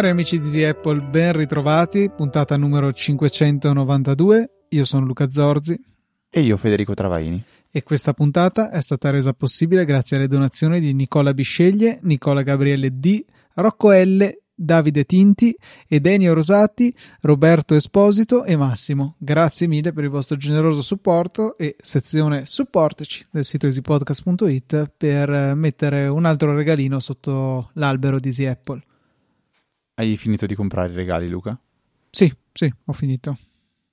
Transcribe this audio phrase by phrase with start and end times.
[0.00, 4.50] Cari amici di Easy Apple, ben ritrovati, puntata numero 592.
[4.70, 5.78] Io sono Luca Zorzi.
[6.30, 7.44] E io Federico Travaini.
[7.70, 12.98] E questa puntata è stata resa possibile grazie alle donazioni di Nicola Bisceglie, Nicola Gabriele
[12.98, 13.22] D,
[13.54, 15.56] Rocco L, Davide Tinti,
[15.88, 19.14] Edenio Rosati, Roberto Esposito e Massimo.
[19.16, 26.08] Grazie mille per il vostro generoso supporto e sezione supportaci del sito easypodcast.it per mettere
[26.08, 28.82] un altro regalino sotto l'albero di Easy Apple.
[29.94, 31.58] Hai finito di comprare i regali, Luca?
[32.10, 33.38] Sì, sì, ho finito.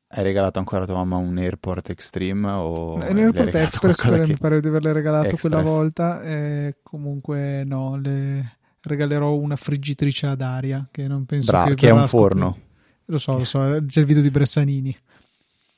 [0.09, 4.27] Hai regalato ancora a tua mamma un Airport Extreme o un Airport Express che...
[4.27, 5.41] mi pare di averle regalato Express.
[5.41, 8.56] quella volta comunque no, le
[8.87, 12.59] regalerò una friggitrice ad aria che non penso Bra- che, che è un forno.
[13.05, 14.97] Lo so, lo so, c'è il video di Bressanini.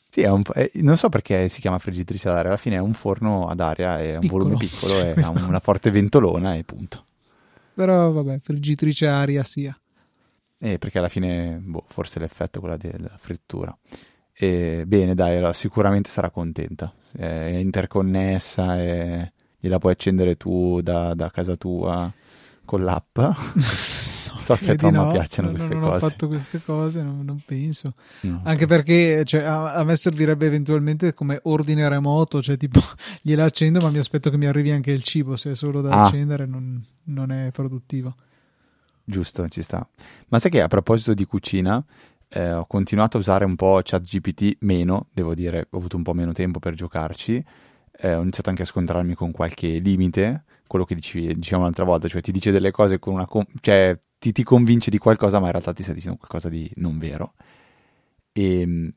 [0.09, 2.79] Sì, è un, è, non so perché si chiama friggitrice ad aria, alla fine è
[2.79, 6.55] un forno ad aria, è un Piccolo, volume piccolo, cioè, e ha una forte ventolona
[6.55, 7.05] e punto.
[7.75, 9.79] Però vabbè, friggitrice aria sia.
[10.57, 13.77] E perché alla fine, boh, forse l'effetto è quello della frittura.
[14.33, 16.91] E, bene, dai, allora, sicuramente sarà contenta.
[17.11, 22.11] È interconnessa e gliela puoi accendere tu da, da casa tua
[22.69, 23.17] con l'app.
[24.39, 25.95] so che a mamma no, piacciono non, queste non cose.
[26.05, 27.95] ho fatto queste cose, non, non penso.
[28.21, 28.41] No.
[28.43, 32.79] Anche perché cioè, a, a me servirebbe eventualmente come ordine remoto, cioè tipo
[33.23, 35.89] gliela accendo ma mi aspetto che mi arrivi anche il cibo, se è solo da
[35.89, 36.05] Ah.
[36.05, 38.15] accendere non, non è produttivo.
[39.03, 39.87] Giusto, ci sta.
[40.27, 41.83] Ma sai che a proposito di cucina,
[42.29, 46.13] eh, ho continuato a usare un po' ChatGPT meno, devo dire, ho avuto un po'
[46.13, 47.43] meno tempo per giocarci,
[48.01, 52.07] eh, ho iniziato anche a scontrarmi con qualche limite, quello che dicevi, dicevamo l'altra volta,
[52.07, 53.27] cioè ti dice delle cose con una...
[53.59, 56.99] cioè ti, ti convince di qualcosa, ma in realtà ti sta dicendo qualcosa di non
[56.99, 57.33] vero.
[58.31, 58.93] E mh,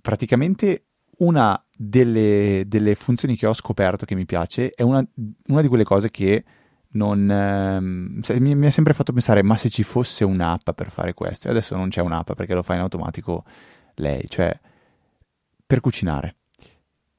[0.00, 0.84] praticamente
[1.18, 5.04] una delle, delle funzioni che ho scoperto che mi piace è una,
[5.48, 6.44] una di quelle cose che
[6.90, 11.12] non, ehm, mi, mi ha sempre fatto pensare, ma se ci fosse un'app per fare
[11.12, 11.48] questo?
[11.48, 13.44] E adesso non c'è un'app perché lo fa in automatico
[13.94, 14.56] lei, cioè
[15.66, 16.36] per cucinare.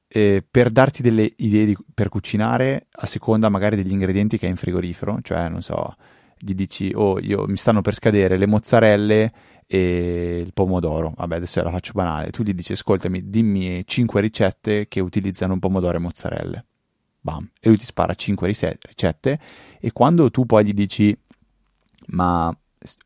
[0.08, 4.52] Eh, per darti delle idee di- per cucinare a seconda magari degli ingredienti che hai
[4.52, 5.94] in frigorifero, cioè non so,
[6.38, 9.32] gli dici, oh, io, mi stanno per scadere le mozzarelle
[9.66, 14.86] e il pomodoro, vabbè adesso la faccio banale, tu gli dici, ascoltami, dimmi 5 ricette
[14.86, 16.64] che utilizzano pomodoro e mozzarelle,
[17.20, 19.40] bam, e lui ti spara 5 ricette
[19.80, 21.16] e quando tu poi gli dici,
[22.08, 22.56] ma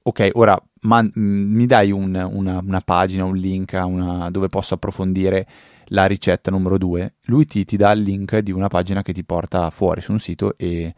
[0.02, 5.46] ok, ora man- mi dai un- una, una pagina, un link una- dove posso approfondire
[5.92, 9.24] la ricetta numero 2, lui ti, ti dà il link di una pagina che ti
[9.24, 10.94] porta fuori su un sito e,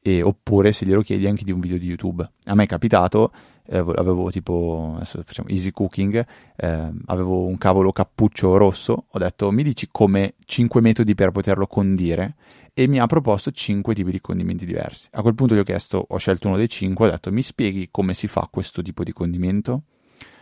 [0.00, 2.28] e- oppure se glielo chiedi anche di un video di YouTube.
[2.44, 3.32] A me è capitato,
[3.66, 9.62] eh, avevo tipo, facciamo easy cooking, eh, avevo un cavolo cappuccio rosso, ho detto mi
[9.62, 12.36] dici come 5 metodi per poterlo condire
[12.72, 15.08] e mi ha proposto 5 tipi di condimenti diversi.
[15.12, 17.88] A quel punto gli ho chiesto, ho scelto uno dei 5, ho detto mi spieghi
[17.90, 19.82] come si fa questo tipo di condimento?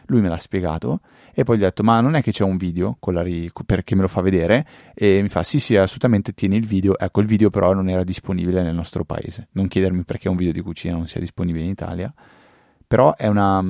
[0.08, 1.00] Lui me l'ha spiegato
[1.34, 3.50] e poi gli ho detto ma non è che c'è un video con la ri-
[3.64, 4.66] perché me lo fa vedere?
[4.94, 6.98] E mi fa sì sì assolutamente tieni il video.
[6.98, 9.48] Ecco il video però non era disponibile nel nostro paese.
[9.52, 12.12] Non chiedermi perché un video di cucina non sia disponibile in Italia.
[12.86, 13.62] Però è una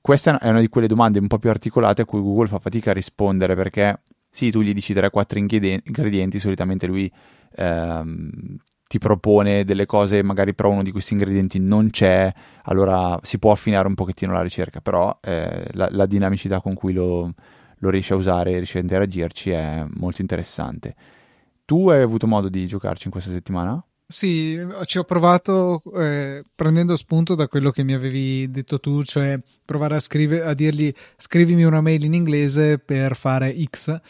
[0.00, 2.90] questa è una di quelle domande un po' più articolate a cui Google fa fatica
[2.90, 7.10] a rispondere perché sì, tu gli dici 3-4 ingredienti, solitamente lui
[7.56, 8.56] ehm,
[8.90, 12.34] ti propone delle cose, magari però uno di questi ingredienti non c'è,
[12.64, 16.92] allora si può affinare un pochettino la ricerca, però eh, la, la dinamicità con cui
[16.92, 17.32] lo,
[17.76, 20.96] lo riesce a usare e riesce a interagirci è molto interessante.
[21.64, 23.80] Tu hai avuto modo di giocarci in questa settimana?
[24.08, 29.38] Sì, ci ho provato eh, prendendo spunto da quello che mi avevi detto tu, cioè
[29.64, 34.00] provare a, scrive- a dirgli scrivimi una mail in inglese per fare X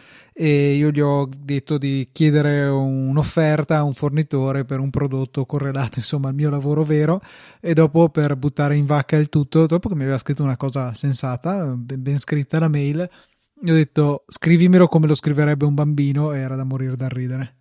[0.42, 5.98] e io gli ho detto di chiedere un'offerta a un fornitore per un prodotto correlato
[5.98, 7.20] insomma al mio lavoro vero
[7.60, 10.94] e dopo per buttare in vacca il tutto, dopo che mi aveva scritto una cosa
[10.94, 13.06] sensata, ben, ben scritta la mail,
[13.52, 17.56] gli ho detto scrivimelo come lo scriverebbe un bambino e era da morire dal ridere.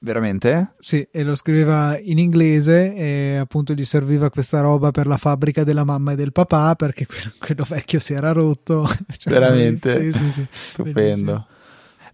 [0.00, 0.74] Veramente?
[0.78, 5.62] Sì, e lo scriveva in inglese e appunto gli serviva questa roba per la fabbrica
[5.62, 8.84] della mamma e del papà perché quello, quello vecchio si era rotto.
[9.16, 10.10] Cioè, Veramente?
[10.10, 10.46] Sì, sì, sì.
[10.50, 11.46] Stupendo.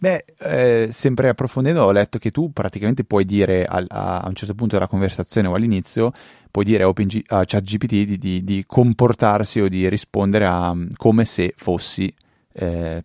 [0.03, 4.35] Beh, eh, sempre approfondendo, ho letto che tu praticamente puoi dire al- a, a un
[4.35, 6.11] certo punto della conversazione o all'inizio,
[6.51, 11.25] puoi dire a, OpenG, a ChatGPT di, di- di comportarsi o di rispondere a come
[11.25, 12.13] se fossi
[12.55, 13.05] eh,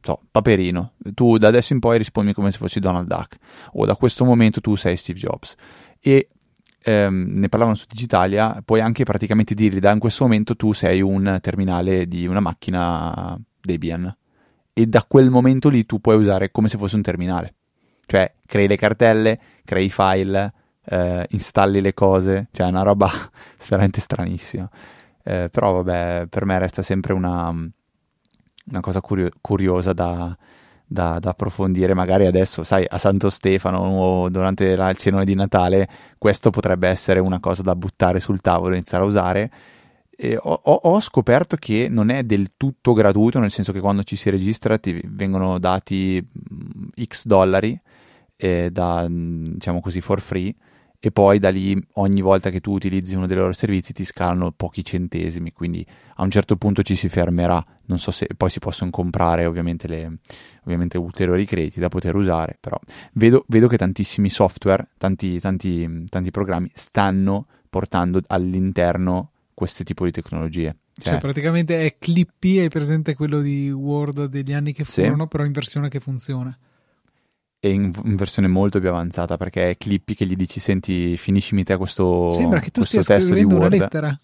[0.00, 0.92] so, Paperino.
[1.14, 3.36] Tu da adesso in poi rispondi come se fossi Donald Duck
[3.72, 5.56] o da questo momento tu sei Steve Jobs.
[6.00, 6.28] E
[6.84, 11.00] ehm, ne parlavano su Digitalia, puoi anche praticamente dirgli da in questo momento tu sei
[11.02, 14.14] un terminale di una macchina Debian
[14.80, 17.52] e da quel momento lì tu puoi usare come se fosse un terminale.
[18.06, 20.52] Cioè crei le cartelle, crei i file,
[20.86, 23.10] eh, installi le cose, cioè è una roba
[23.68, 24.68] veramente stranissima.
[25.22, 30.34] Eh, però vabbè, per me resta sempre una, una cosa curio- curiosa da,
[30.86, 31.92] da, da, approfondire.
[31.92, 36.88] Magari adesso, sai, a Santo Stefano o durante la, il cenone di Natale, questo potrebbe
[36.88, 39.50] essere una cosa da buttare sul tavolo e iniziare a usare.
[40.22, 44.28] Ho, ho, scoperto che non è del tutto gratuito, nel senso che quando ci si
[44.28, 46.22] registra ti vengono dati
[47.02, 47.80] x dollari
[48.36, 50.54] eh, da, diciamo così, for free
[51.02, 54.52] e poi da lì ogni volta che tu utilizzi uno dei loro servizi ti scalano
[54.52, 55.84] pochi centesimi, quindi
[56.16, 59.88] a un certo punto ci si fermerà, non so se poi si possono comprare ovviamente,
[59.88, 60.18] le,
[60.64, 62.78] ovviamente ulteriori crediti da poter usare, però
[63.14, 69.29] vedo, vedo che tantissimi software, tanti, tanti, tanti programmi stanno portando all'interno
[69.60, 70.76] questo tipo di tecnologie.
[70.94, 75.28] Cioè, cioè, praticamente è Clippy, hai presente quello di Word degli anni che furono, sì.
[75.28, 76.56] però in versione che funziona
[77.62, 81.62] e in, in, versione molto più avanzata perché è Clippy che gli dici senti finiscimi
[81.62, 84.18] te questo sembra che tu stia scrivendo una lettera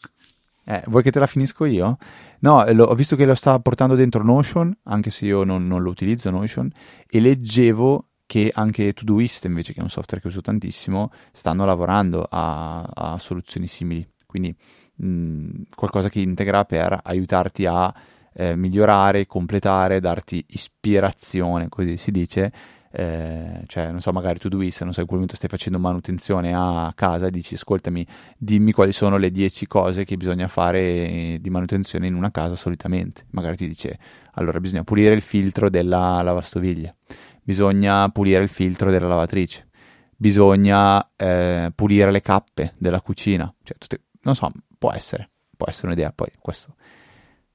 [0.65, 1.97] eh, vuoi che te la finisco io?
[2.41, 5.81] No, lo, ho visto che lo sta portando dentro Notion, anche se io non, non
[5.81, 6.69] lo utilizzo Notion,
[7.07, 12.27] e leggevo che anche Todoist, invece che è un software che uso tantissimo, stanno lavorando
[12.29, 14.05] a, a soluzioni simili.
[14.27, 14.53] Quindi
[14.97, 17.93] mh, qualcosa che integra per aiutarti a
[18.33, 22.53] eh, migliorare, completare, darti ispirazione, così si dice,
[22.99, 26.55] eh, cioè non so magari tu Doist, non so in quel momento stai facendo manutenzione
[26.55, 28.07] a casa e dici ascoltami
[28.39, 33.27] dimmi quali sono le 10 cose che bisogna fare di manutenzione in una casa solitamente.
[33.31, 33.99] Magari ti dice
[34.33, 36.97] allora bisogna pulire il filtro della lavastoviglie.
[37.43, 39.69] Bisogna pulire il filtro della lavatrice.
[40.17, 43.53] Bisogna eh, pulire le cappe della cucina.
[43.63, 46.75] Cioè, tutte, non so può essere può essere un'idea poi questo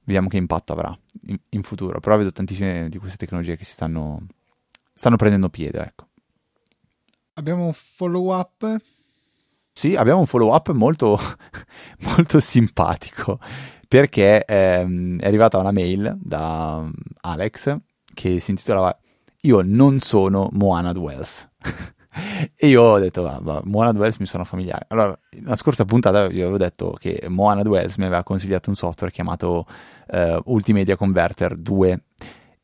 [0.04, 0.96] vediamo che impatto avrà
[1.26, 4.26] in, in futuro però vedo tantissime di queste tecnologie che si stanno
[5.02, 6.06] stanno prendendo piede, ecco.
[7.34, 8.76] Abbiamo un follow up?
[9.72, 11.18] Sì, abbiamo un follow up molto,
[12.06, 13.40] molto simpatico
[13.88, 16.92] perché ehm, è arrivata una mail da um,
[17.22, 17.76] Alex
[18.14, 18.96] che si intitolava
[19.42, 21.48] Io non sono Moana Wells.
[22.54, 24.86] e io ho detto, va, va, Moana Wells mi sono familiare.
[24.88, 29.12] Allora, la scorsa puntata vi avevo detto che Moana Wells mi aveva consigliato un software
[29.12, 29.66] chiamato
[30.08, 32.02] uh, Ultimedia Converter 2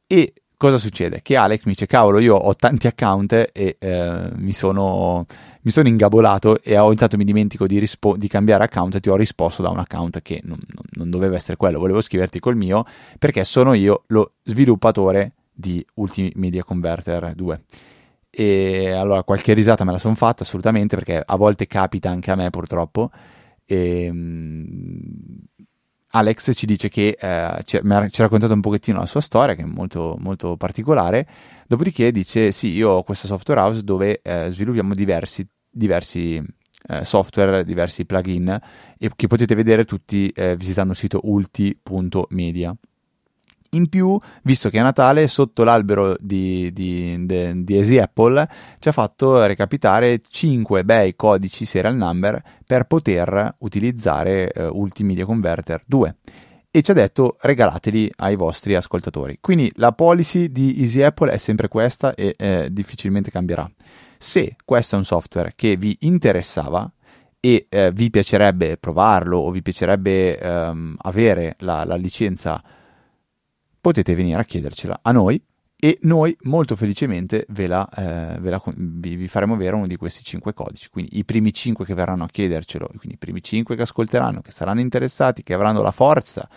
[0.07, 1.23] e cosa succede?
[1.23, 5.25] Che Alex mi dice, cavolo, io ho tanti account e eh, mi, sono,
[5.63, 9.09] mi, sono, ingabolato e ogni tanto mi dimentico di, rispo- di, cambiare account e ti
[9.09, 10.59] ho risposto da un account che non,
[10.95, 12.85] non, doveva essere quello, volevo scriverti col mio
[13.19, 17.63] perché sono io lo sviluppatore di Ultimedia Converter 2.
[18.31, 22.35] E allora qualche risata me la sono fatta assolutamente perché a volte capita anche a
[22.35, 23.11] me purtroppo.
[23.65, 25.39] E, ehm,
[26.13, 29.55] Alex ci dice che eh, ci, ha, ci, ha, raccontato un pochettino la sua storia,
[29.55, 31.27] che è molto, molto particolare.
[31.67, 36.43] Dopodiché dice: Sì, io ho questa software house dove eh, sviluppiamo diversi, diversi
[36.89, 38.59] eh, software, diversi plugin,
[38.99, 42.75] e che potete vedere tutti eh, visitando il sito ulti.media.
[43.71, 48.49] In più, visto che è Natale, sotto l'albero di, di, di, di Easy Apple
[48.79, 55.83] ci ha fatto recapitare 5 bei codici serial number per poter utilizzare uh, Ultimedia Converter
[55.85, 56.17] 2
[56.71, 59.37] e ci ha detto regalateli ai vostri ascoltatori.
[59.41, 63.71] Quindi la policy di Easy Apple è sempre questa e eh, difficilmente cambierà.
[64.17, 66.91] Se questo è un software che vi interessava
[67.39, 72.63] e eh, vi piacerebbe provarlo o vi piacerebbe ehm, avere la, la licenza
[73.81, 75.43] potete venire a chiedercela a noi
[75.81, 79.95] e noi molto felicemente ve la, eh, ve la, vi, vi, faremo avere uno di
[79.95, 80.89] questi cinque codici.
[80.91, 84.51] Quindi i primi cinque che verranno a chiedercelo, quindi i primi cinque che ascolteranno, che
[84.51, 86.49] saranno interessati, che avranno la forza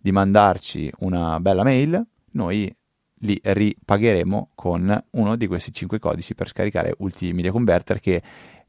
[0.00, 2.74] di mandarci una bella mail, noi
[3.18, 8.22] li ripagheremo con uno di questi cinque codici per scaricare Ultimedia Converter che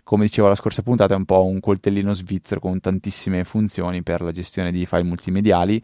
[0.03, 4.21] come dicevo la scorsa puntata è un po' un coltellino svizzero con tantissime funzioni per
[4.21, 5.81] la gestione di file multimediali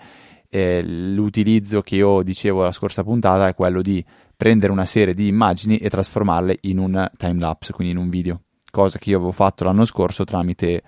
[0.53, 4.03] eh, l'utilizzo che io dicevo la scorsa puntata è quello di
[4.35, 8.41] prendere una serie di immagini e trasformarle in un time lapse, quindi in un video,
[8.69, 10.83] cosa che io avevo fatto l'anno scorso tramite,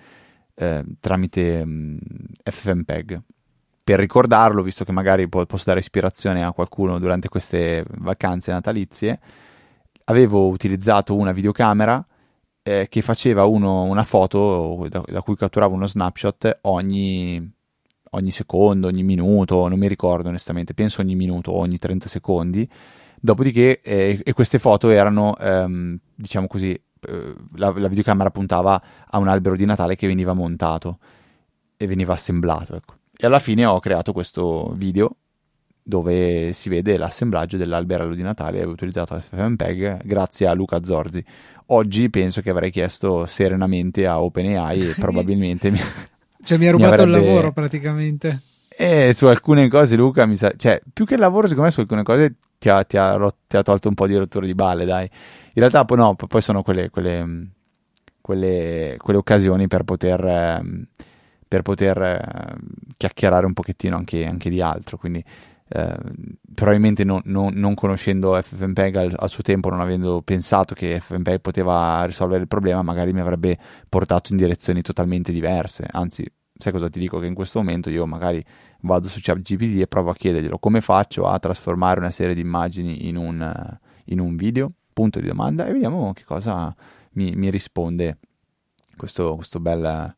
[0.54, 1.98] eh, tramite um,
[2.42, 3.22] FFmpeg.
[3.82, 9.18] Per ricordarlo, visto che magari po- posso dare ispirazione a qualcuno durante queste vacanze natalizie,
[10.04, 12.06] avevo utilizzato una videocamera
[12.62, 17.53] eh, che faceva uno, una foto da, da cui catturava uno snapshot ogni
[18.14, 22.68] ogni secondo, ogni minuto, non mi ricordo onestamente, penso ogni minuto o ogni 30 secondi.
[23.20, 29.18] Dopodiché, eh, e queste foto erano, ehm, diciamo così, eh, la, la, videocamera puntava a
[29.18, 30.98] un albero di Natale che veniva montato
[31.76, 32.74] e veniva assemblato.
[32.76, 32.94] Ecco.
[33.16, 35.16] E alla fine ho creato questo video
[35.86, 41.22] dove si vede l'assemblaggio dell'alberello di Natale utilizzato FFmpeg grazie a Luca Zorzi.
[41.66, 45.78] Oggi penso che avrei chiesto serenamente a OpenAI e probabilmente mi,
[46.44, 47.18] cioè, mi ha rubato avrebbe...
[47.18, 48.42] il lavoro praticamente.
[48.68, 50.52] E su alcune cose, Luca, mi sa...
[50.56, 53.36] cioè, più che il lavoro, secondo me, su alcune cose ti ha, ti ha, rot...
[53.46, 55.04] ti ha tolto un po' di rottura di balle, dai.
[55.04, 57.50] In realtà, poi, no, poi sono quelle, quelle,
[58.20, 60.60] quelle, quelle occasioni per poter, eh,
[61.46, 62.54] per poter eh,
[62.96, 64.96] chiacchierare un pochettino anche, anche di altro.
[64.96, 65.24] Quindi,
[65.68, 65.96] eh,
[66.54, 71.40] probabilmente non, non, non, conoscendo FFmpeg al, al, suo tempo, non avendo pensato che FFmpeg
[71.40, 75.86] poteva risolvere il problema, magari mi avrebbe portato in direzioni totalmente diverse.
[75.90, 77.18] Anzi, sai cosa ti dico?
[77.18, 78.44] Che in questo momento io magari
[78.80, 83.08] vado su ChatGPT e provo a chiederglielo come faccio a trasformare una serie di immagini
[83.08, 86.74] in un, in un video, punto di domanda, e vediamo che cosa
[87.12, 88.18] mi, mi risponde
[88.96, 90.14] questo, questo bel...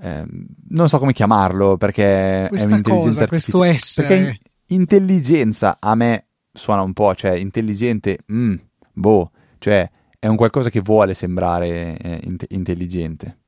[0.00, 0.24] Eh,
[0.68, 4.08] non so come chiamarlo perché Questa è un'intelligenza cosa, questo essere.
[4.08, 8.54] Perché intelligenza a me suona un po', cioè intelligente, mm,
[8.92, 9.88] boh, cioè
[10.18, 13.38] è un qualcosa che vuole sembrare eh, int- intelligente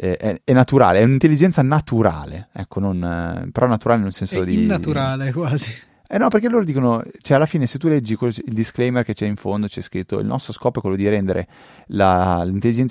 [0.00, 4.62] è, è, naturale, è un'intelligenza naturale, ecco, non, eh, però naturale nel senso è di...
[4.62, 5.72] Innaturale quasi.
[6.10, 9.26] Eh no, perché loro dicono, cioè alla fine se tu leggi il disclaimer che c'è
[9.26, 11.46] in fondo, c'è scritto il nostro scopo è quello di rendere
[11.88, 12.42] la,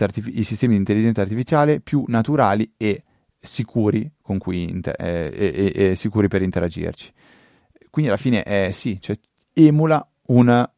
[0.04, 3.04] artific- i sistemi di intelligenza artificiale più naturali e
[3.40, 4.08] sicuri,
[4.70, 7.12] inter- eh, e, e, e, sicuri per interagirci.
[7.90, 9.16] Quindi alla fine è sì, cioè
[9.52, 10.72] emula una,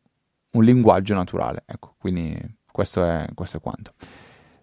[0.52, 2.40] un linguaggio naturale, ecco, quindi
[2.72, 3.96] questo è, questo è quanto.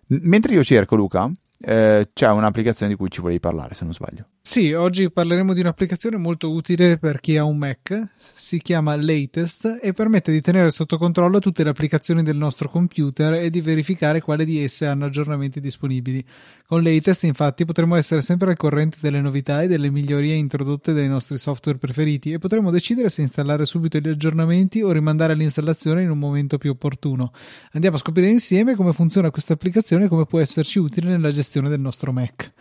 [0.06, 1.30] Mentre io cerco Luca,
[1.61, 4.28] eh, c'è un'applicazione di cui ci volevi parlare, se non sbaglio.
[4.49, 9.81] Sì, oggi parleremo di un'applicazione molto utile per chi ha un Mac, si chiama Latest
[9.83, 14.21] e permette di tenere sotto controllo tutte le applicazioni del nostro computer e di verificare
[14.21, 16.25] quale di esse hanno aggiornamenti disponibili.
[16.65, 21.09] Con Latest infatti potremo essere sempre al corrente delle novità e delle migliorie introdotte dai
[21.09, 26.11] nostri software preferiti e potremo decidere se installare subito gli aggiornamenti o rimandare l'installazione in
[26.11, 27.33] un momento più opportuno.
[27.73, 31.69] Andiamo a scoprire insieme come funziona questa applicazione e come può esserci utile nella gestione
[31.69, 32.53] del nostro Mac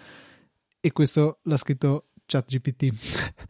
[0.86, 2.94] e questo l'ha scritto ChatGPT.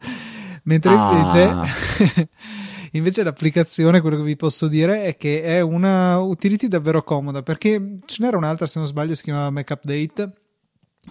[0.64, 1.12] Mentre ah.
[1.12, 2.28] invece,
[2.92, 7.98] invece l'applicazione, quello che vi posso dire è che è una utility davvero comoda perché
[8.06, 10.32] ce n'era un'altra, se non sbaglio, si chiamava Mac Update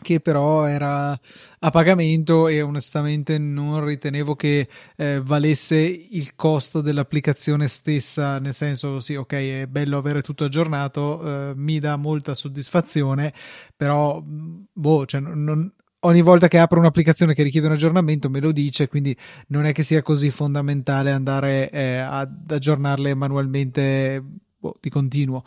[0.02, 1.18] che però era
[1.60, 4.68] a pagamento e onestamente non ritenevo che
[4.98, 11.22] eh, valesse il costo dell'applicazione stessa, nel senso sì, ok, è bello avere tutto aggiornato,
[11.24, 13.34] eh, mi dà molta soddisfazione,
[13.74, 15.72] però boh, cioè, non,
[16.06, 19.16] ogni volta che apro un'applicazione che richiede un aggiornamento me lo dice, quindi
[19.48, 24.24] non è che sia così fondamentale andare eh, ad aggiornarle manualmente
[24.58, 25.44] boh, di continuo.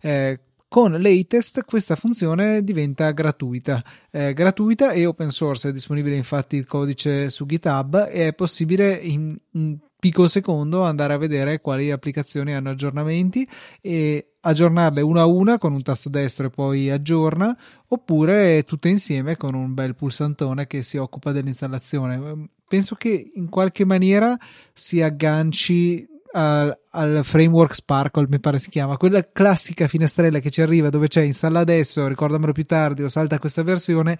[0.00, 6.56] Eh, con Latest questa funzione diventa gratuita, eh, gratuita e open source, è disponibile infatti
[6.56, 11.90] il codice su GitHub e è possibile in un piccolo secondo andare a vedere quali
[11.90, 13.48] applicazioni hanno aggiornamenti
[13.80, 17.56] e aggiornarle una a una con un tasto destro e poi aggiorna
[17.88, 22.48] oppure tutte insieme con un bel pulsantone che si occupa dell'installazione.
[22.68, 24.36] Penso che in qualche maniera
[24.72, 30.62] si agganci al, al, framework Sparkle, mi pare si chiama, quella classica finestrella che ci
[30.62, 34.18] arriva dove c'è installa adesso, ricordamelo più tardi o salta questa versione,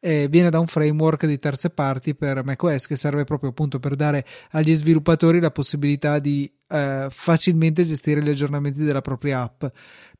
[0.00, 3.94] eh, viene da un framework di terze parti per macOS che serve proprio appunto per
[3.94, 9.64] dare agli sviluppatori la possibilità di eh, facilmente gestire gli aggiornamenti della propria app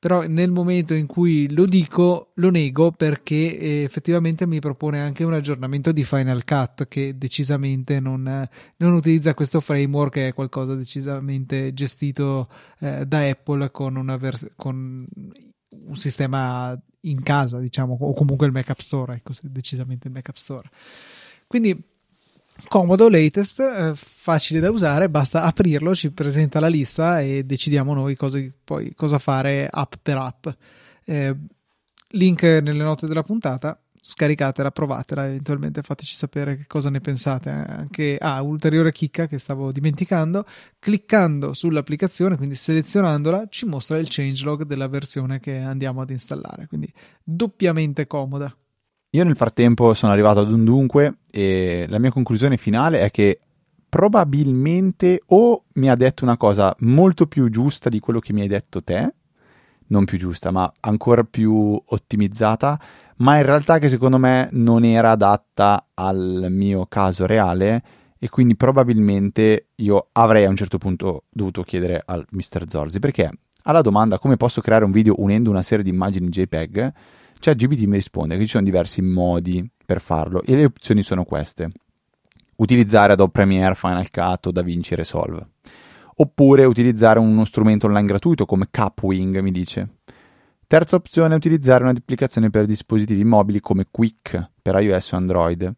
[0.00, 5.24] però nel momento in cui lo dico lo nego perché eh, effettivamente mi propone anche
[5.24, 11.74] un aggiornamento di Final Cut che decisamente non, non utilizza questo framework è qualcosa decisamente
[11.74, 15.06] gestito eh, da Apple con, vers- con
[15.86, 20.30] un sistema in casa diciamo o comunque il Mac App Store ecco decisamente il Mac
[20.30, 20.68] App Store.
[21.46, 21.78] Quindi
[22.68, 28.16] comodo, latest, eh, facile da usare, basta aprirlo, ci presenta la lista e decidiamo noi
[28.16, 30.46] cosa, poi, cosa fare app per app.
[31.04, 31.36] Eh,
[32.10, 37.50] link nelle note della puntata, scaricatela, provatela, eventualmente fateci sapere che cosa ne pensate.
[37.50, 40.44] Anche, ah, ulteriore chicca che stavo dimenticando,
[40.78, 46.92] cliccando sull'applicazione, quindi selezionandola, ci mostra il changelog della versione che andiamo ad installare, quindi
[47.22, 48.54] doppiamente comoda.
[49.12, 53.40] Io nel frattempo sono arrivato ad un dunque e la mia conclusione finale è che
[53.88, 58.46] probabilmente o mi ha detto una cosa molto più giusta di quello che mi hai
[58.46, 59.14] detto te,
[59.88, 62.80] non più giusta, ma ancora più ottimizzata,
[63.16, 67.82] ma in realtà che secondo me non era adatta al mio caso reale
[68.16, 72.66] e quindi probabilmente io avrei a un certo punto dovuto chiedere al Mr.
[72.68, 73.28] Zorzi perché
[73.64, 76.92] Alla domanda come posso creare un video unendo una serie di immagini JPEG,
[77.40, 81.70] ChatGPT mi risponde che ci sono diversi modi per farlo e le opzioni sono queste.
[82.56, 85.48] Utilizzare Adobe Premiere, Final Cut o DaVinci Resolve.
[86.16, 90.00] Oppure utilizzare uno strumento online gratuito come Capwing, mi dice.
[90.66, 95.74] Terza opzione è utilizzare un'applicazione per dispositivi mobili come Quick per iOS o Android.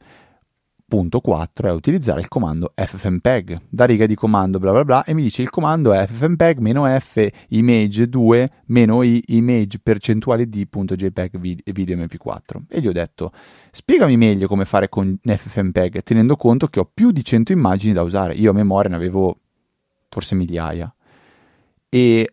[0.92, 5.14] Punto 4 è utilizzare il comando ffmpeg, da riga di comando bla bla bla e
[5.14, 12.80] mi dice il comando è ffmpeg-f image 2 i image percentuale d.jpg video mp4 e
[12.82, 13.32] gli ho detto
[13.70, 18.02] spiegami meglio come fare con ffmpeg tenendo conto che ho più di 100 immagini da
[18.02, 19.38] usare, io a memoria ne avevo
[20.10, 20.94] forse migliaia.
[21.88, 22.32] E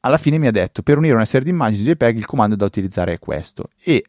[0.00, 2.66] alla fine mi ha detto per unire una serie di immagini JPEG il comando da
[2.66, 3.70] utilizzare è questo.
[3.82, 4.04] E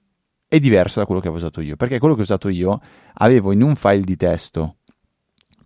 [0.47, 2.79] è diverso da quello che avevo usato io, perché quello che ho usato io
[3.13, 4.77] avevo in un file di testo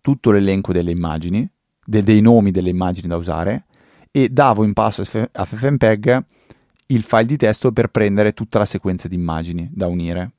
[0.02, 1.50] tutto l'elenco delle immagini,
[1.86, 3.66] de- dei nomi delle immagini da usare
[4.12, 6.26] e davo in passo a FFmpeg
[6.88, 10.34] il file di testo per prendere tutta la sequenza di immagini da unire.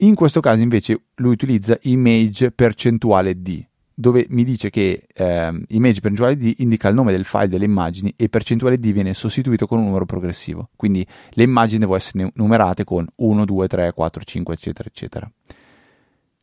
[0.00, 3.64] In questo caso invece lui utilizza image percentuale D,
[3.98, 8.12] dove mi dice che eh, image percentuale D indica il nome del file delle immagini
[8.14, 10.68] e percentuale D viene sostituito con un numero progressivo.
[10.76, 15.32] Quindi le immagini devono essere numerate con 1, 2, 3, 4, 5, eccetera, eccetera.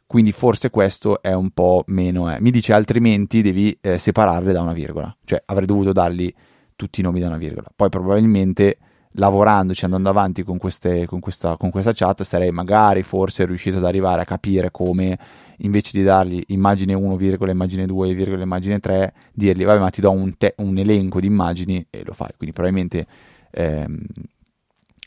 [0.07, 2.33] Quindi forse questo è un po' meno.
[2.33, 2.41] Eh.
[2.41, 5.15] Mi dice altrimenti devi eh, separarle da una virgola.
[5.23, 6.33] Cioè avrei dovuto dargli
[6.75, 7.67] tutti i nomi da una virgola.
[7.75, 8.79] Poi probabilmente
[9.11, 13.85] lavorandoci, andando avanti con, queste, con, questa, con questa chat, sarei magari forse riuscito ad
[13.85, 15.17] arrivare a capire come
[15.63, 17.17] invece di dargli immagine 1,
[17.49, 21.85] immagine 2, immagine 3, dirgli vabbè ma ti do un, te- un elenco di immagini
[21.89, 22.29] e lo fai.
[22.37, 23.05] Quindi probabilmente
[23.51, 24.05] ehm,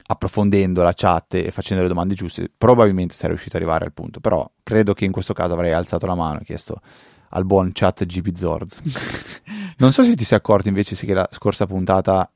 [0.08, 4.20] approfondendo la chat e facendo le domande giuste, probabilmente sarei riuscito ad arrivare al punto.
[4.20, 6.80] Però credo che in questo caso avrei alzato la mano e chiesto
[7.30, 8.80] al buon chat GP Zorz.
[9.78, 12.30] non so se ti sei accorto invece che la scorsa puntata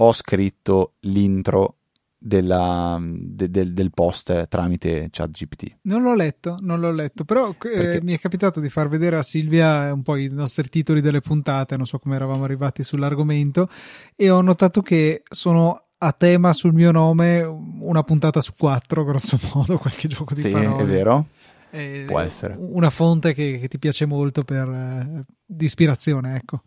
[0.00, 1.77] ho scritto l'intro
[2.18, 5.78] della, de, de, del post tramite ChatGPT.
[5.82, 9.22] Non l'ho letto, non l'ho letto, però eh, mi è capitato di far vedere a
[9.22, 13.68] Silvia un po' i nostri titoli delle puntate, non so come eravamo arrivati sull'argomento,
[14.16, 19.38] e ho notato che sono a tema sul mio nome una puntata su quattro, grosso
[19.54, 20.76] modo, qualche gioco di sì, parole.
[20.76, 21.26] Sì, è vero.
[21.70, 22.56] È Può essere.
[22.58, 26.62] Una fonte che, che ti piace molto per, eh, di ispirazione, ecco.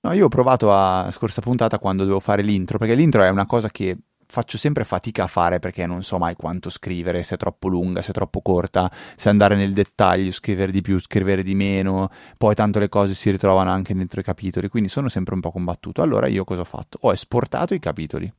[0.00, 3.46] No, io ho provato a scorsa puntata quando devo fare l'intro, perché l'intro è una
[3.46, 3.98] cosa che
[4.30, 8.02] faccio sempre fatica a fare perché non so mai quanto scrivere, se è troppo lunga,
[8.02, 12.54] se è troppo corta, se andare nel dettaglio, scrivere di più, scrivere di meno, poi
[12.54, 16.02] tanto le cose si ritrovano anche dentro i capitoli, quindi sono sempre un po' combattuto.
[16.02, 16.98] Allora io cosa ho fatto?
[17.02, 18.30] Ho esportato i capitoli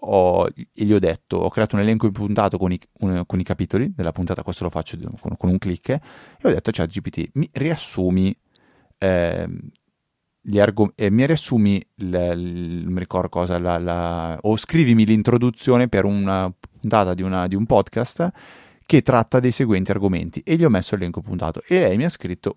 [0.00, 3.44] ho, e gli ho detto, ho creato un elenco impuntato con i, un, con i
[3.44, 6.00] capitoli della puntata, questo lo faccio con, con un click, e
[6.42, 8.36] ho detto a ChatGPT, mi riassumi...
[8.98, 9.48] Eh,
[10.54, 15.88] argom- eh, mi riassumi, l- l- non mi ricordo cosa, la, la, o scrivimi l'introduzione
[15.88, 18.30] per una puntata di, una, di un podcast
[18.86, 20.42] che tratta dei seguenti argomenti.
[20.44, 21.60] E gli ho messo l'elenco puntato.
[21.66, 22.56] E lei mi ha scritto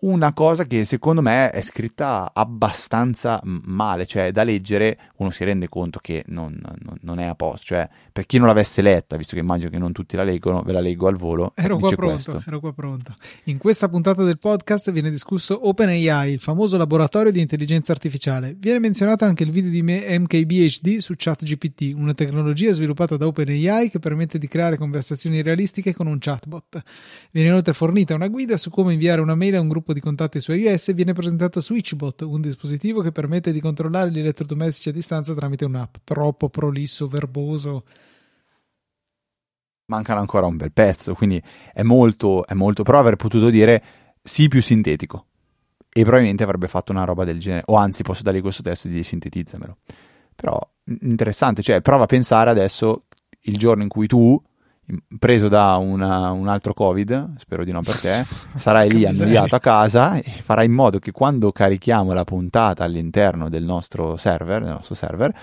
[0.00, 5.68] una cosa che secondo me è scritta abbastanza male, cioè da leggere uno si rende
[5.68, 9.34] conto che non, non, non, è a posto, cioè per chi non l'avesse letta, visto
[9.34, 11.52] che immagino che non tutti la leggono, ve la leggo al volo.
[11.54, 12.42] Ero qua pronto, questo.
[12.46, 13.14] ero qua pronto.
[13.44, 18.56] In questa puntata del podcast viene discusso OpenAI, il famoso laboratorio di intelligenza artificiale.
[18.58, 23.98] Viene menzionato anche il video di MKBHD su ChatGPT, una tecnologia sviluppata da OpenAI che
[23.98, 26.82] permette di creare conversazioni realistiche con un chatbot.
[27.30, 30.00] Viene inoltre fornita una guida su come inviare una mail a un gruppo gruppo di
[30.00, 34.92] contatti su iOS viene presentato Switchbot, un dispositivo che permette di controllare gli elettrodomestici a
[34.92, 35.96] distanza tramite un'app.
[36.04, 37.84] Troppo prolisso, verboso.
[39.86, 43.82] Mancano ancora un bel pezzo, quindi è molto, è molto, però avrei potuto dire
[44.22, 45.26] sì più sintetico.
[45.92, 47.64] E probabilmente avrebbe fatto una roba del genere.
[47.66, 49.78] O anzi, posso dargli questo testo e di sintetizzamelo.
[50.36, 53.06] Però interessante, cioè prova a pensare adesso
[53.42, 54.40] il giorno in cui tu
[55.18, 59.60] preso da una, un altro covid, spero di no per te, sarai lì annoiato a
[59.60, 64.72] casa e farai in modo che quando carichiamo la puntata all'interno del nostro server, del
[64.72, 65.34] nostro server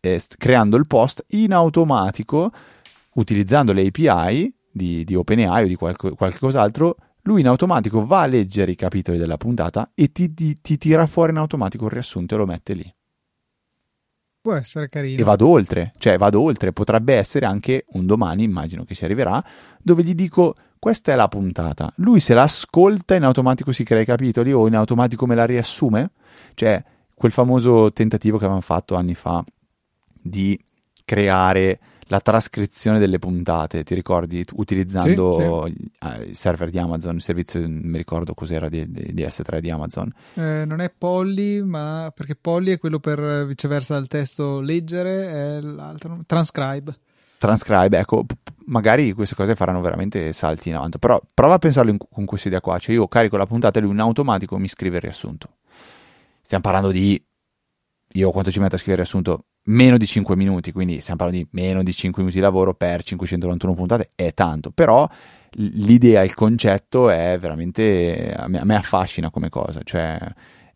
[0.00, 2.52] eh, creando il post in automatico,
[3.14, 8.26] utilizzando le API di, di OpenAI o di qualco, qualcos'altro, lui in automatico va a
[8.26, 12.34] leggere i capitoli della puntata e ti, ti, ti tira fuori in automatico il riassunto
[12.34, 12.95] e lo mette lì.
[14.46, 15.20] Può essere carino.
[15.20, 19.44] E vado oltre, cioè vado oltre, potrebbe essere anche un domani, immagino che si arriverà,
[19.82, 21.92] dove gli dico questa è la puntata.
[21.96, 25.46] Lui se la ascolta in automatico si crea i capitoli o in automatico me la
[25.46, 26.12] riassume?
[26.54, 26.80] Cioè
[27.12, 29.44] quel famoso tentativo che avevamo fatto anni fa
[30.12, 30.56] di
[31.04, 34.44] creare la trascrizione delle puntate, ti ricordi?
[34.54, 35.32] Utilizzando
[35.66, 36.28] sì, sì.
[36.28, 39.70] Il server di Amazon, il servizio, non mi ricordo cos'era di, di, di S3 di
[39.70, 40.12] Amazon.
[40.34, 45.60] Eh, non è Polly, ma perché Polly è quello per viceversa il testo leggere, è
[45.60, 46.98] l'altro, Transcribe.
[47.38, 48.24] Transcribe, ecco,
[48.66, 52.48] magari queste cose faranno veramente salti in avanti, però prova a pensarlo in, con questa
[52.48, 55.56] idea qua, cioè io carico la puntata e lui in automatico mi scrive il riassunto.
[56.40, 57.22] Stiamo parlando di
[58.12, 59.44] io quanto ci metto a scrivere il riassunto?
[59.66, 63.02] Meno di 5 minuti, quindi stiamo parlando di meno di 5 minuti di lavoro per
[63.02, 65.08] 591 puntate, è tanto, però
[65.58, 70.18] l'idea, il concetto è veramente, a me, a me affascina come cosa, cioè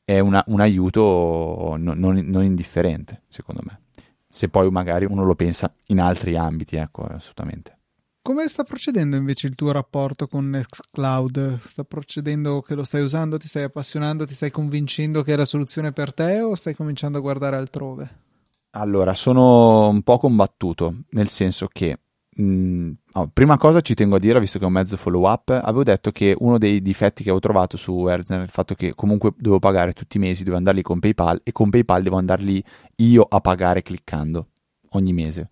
[0.04, 3.80] è una, un aiuto non, non, non, indifferente, secondo me.
[4.28, 7.78] Se poi magari uno lo pensa in altri ambiti, ecco, assolutamente.
[8.22, 11.58] Come sta procedendo invece il tuo rapporto con Nextcloud?
[11.58, 15.44] Sta procedendo che lo stai usando, ti stai appassionando, ti stai convincendo che è la
[15.44, 18.28] soluzione per te o stai cominciando a guardare altrove?
[18.72, 21.98] Allora, sono un po' combattuto, nel senso che
[22.36, 25.28] mh, mm, oh, prima cosa ci tengo a dire, visto che è un mezzo follow
[25.28, 28.74] up, avevo detto che uno dei difetti che avevo trovato su Erzner è il fatto
[28.74, 32.16] che comunque dovevo pagare tutti i mesi, dovevo andarli con PayPal e con PayPal devo
[32.16, 32.62] andarli
[32.96, 34.46] io a pagare cliccando
[34.90, 35.48] ogni mese.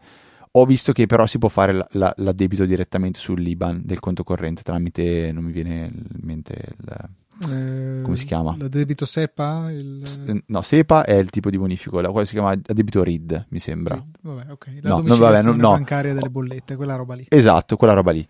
[0.53, 4.63] Ho visto che però si può fare la, la, l'addebito direttamente sull'IBAN del conto corrente
[4.63, 8.57] tramite, non mi viene in mente il, eh, come si chiama?
[8.59, 9.71] L'addebito SEPA?
[9.71, 10.43] Il...
[10.47, 13.95] No, SEPA è il tipo di bonifico, la quale si chiama addebito RID, mi sembra.
[13.95, 14.67] RID, vabbè, ok.
[14.81, 15.71] La no, vabbè, no, no.
[15.71, 17.27] bancaria delle bollette, quella roba lì.
[17.29, 18.27] Esatto, quella roba lì.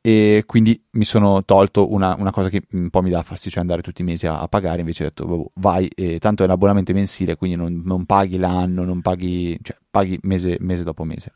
[0.00, 3.60] E quindi mi sono tolto una, una, cosa che un po' mi dà fastidio, cioè
[3.62, 6.52] andare tutti i mesi a, a pagare, invece ho detto vai, e tanto è un
[6.52, 11.32] abbonamento mensile, quindi non, non paghi l'anno, non paghi, cioè paghi mese, mese dopo mese.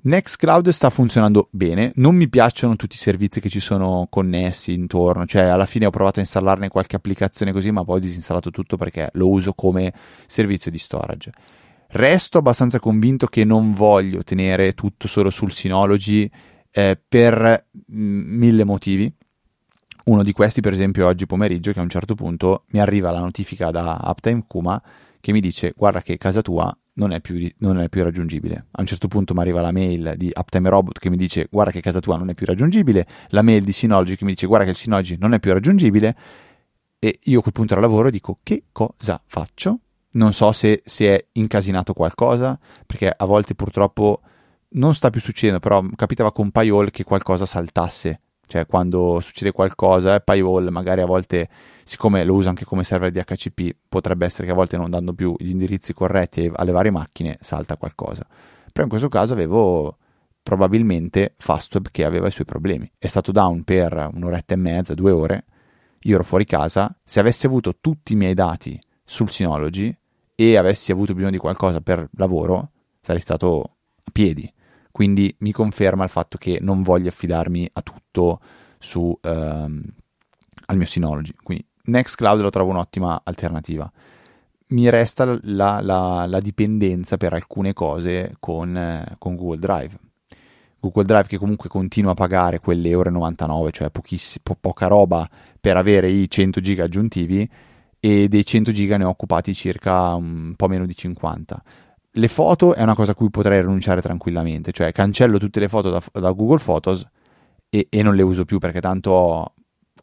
[0.00, 5.26] Nextcloud sta funzionando bene, non mi piacciono tutti i servizi che ci sono connessi intorno,
[5.26, 8.76] cioè alla fine ho provato a installarne qualche applicazione così, ma poi ho disinstallato tutto
[8.76, 9.92] perché lo uso come
[10.26, 11.32] servizio di storage.
[11.88, 16.30] Resto abbastanza convinto che non voglio tenere tutto solo sul Synology
[16.70, 19.12] eh, per mm, mille motivi.
[20.04, 23.20] Uno di questi, per esempio, oggi pomeriggio, che a un certo punto mi arriva la
[23.20, 24.80] notifica da Uptime Kuma
[25.20, 28.66] che mi dice guarda che casa tua non è, più, non è più raggiungibile.
[28.72, 31.70] A un certo punto mi arriva la mail di Uptime Robot che mi dice guarda
[31.70, 34.64] che casa tua non è più raggiungibile, la mail di Synology che mi dice guarda
[34.64, 36.16] che il Synology non è più raggiungibile
[36.98, 39.78] e io a quel punto al lavoro dico che cosa faccio?
[40.10, 44.20] Non so se, se è incasinato qualcosa, perché a volte purtroppo
[44.70, 50.14] non sta più succedendo, però capitava con Payol che qualcosa saltasse cioè quando succede qualcosa,
[50.14, 51.48] eh, Paywall magari a volte,
[51.88, 55.14] siccome lo uso anche come server di HCP, potrebbe essere che a volte non dando
[55.14, 58.26] più gli indirizzi corretti alle varie macchine salta qualcosa.
[58.70, 59.96] Però in questo caso avevo
[60.42, 62.90] probabilmente Fastweb che aveva i suoi problemi.
[62.98, 65.44] È stato down per un'oretta e mezza, due ore,
[66.00, 69.96] io ero fuori casa, se avessi avuto tutti i miei dati sul Synology
[70.34, 72.70] e avessi avuto bisogno di qualcosa per lavoro,
[73.00, 74.52] sarei stato a piedi
[74.98, 78.40] quindi mi conferma il fatto che non voglio affidarmi a tutto
[78.78, 79.84] su, ehm,
[80.66, 81.34] al mio Synology.
[81.40, 83.90] Quindi Nextcloud lo trovo un'ottima alternativa.
[84.68, 89.98] Mi resta la, la, la dipendenza per alcune cose con, eh, con, Google Drive.
[90.78, 95.28] Google Drive che comunque continua a pagare quelle ore 99, cioè po- poca roba
[95.60, 97.48] per avere i 100 giga aggiuntivi
[97.98, 101.62] e dei 100 giga ne ho occupati circa un po' meno di 50
[102.18, 105.90] le foto è una cosa a cui potrei rinunciare tranquillamente, cioè cancello tutte le foto
[105.90, 107.06] da, da Google Photos
[107.68, 109.52] e, e, non le uso più perché tanto ho,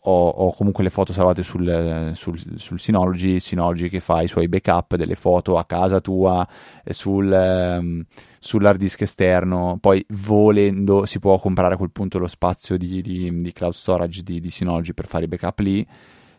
[0.07, 4.47] ho, ho comunque le foto salvate sul, sul, sul, Synology, Synology che fa i suoi
[4.47, 6.47] backup delle foto a casa tua,
[6.89, 8.03] sul, um,
[8.39, 13.41] sull'hard disk esterno, poi volendo si può comprare a quel punto lo spazio di, di,
[13.41, 15.87] di cloud storage di, di Synology per fare i backup lì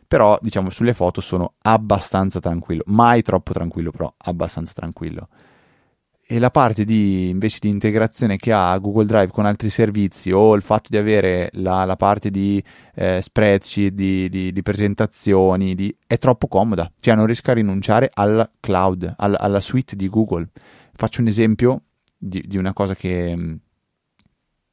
[0.08, 5.28] però diciamo sulle foto sono abbastanza tranquillo, mai troppo tranquillo, però abbastanza tranquillo
[6.28, 10.56] e la parte di, invece di integrazione che ha Google Drive con altri servizi o
[10.56, 12.62] il fatto di avere la, la parte di
[12.96, 18.10] eh, spreadsheet, di, di, di presentazioni, di, è troppo comoda, cioè non riesco a rinunciare
[18.12, 20.48] al cloud, al, alla suite di Google.
[20.94, 21.82] Faccio un esempio
[22.18, 23.60] di, una cosa che mh,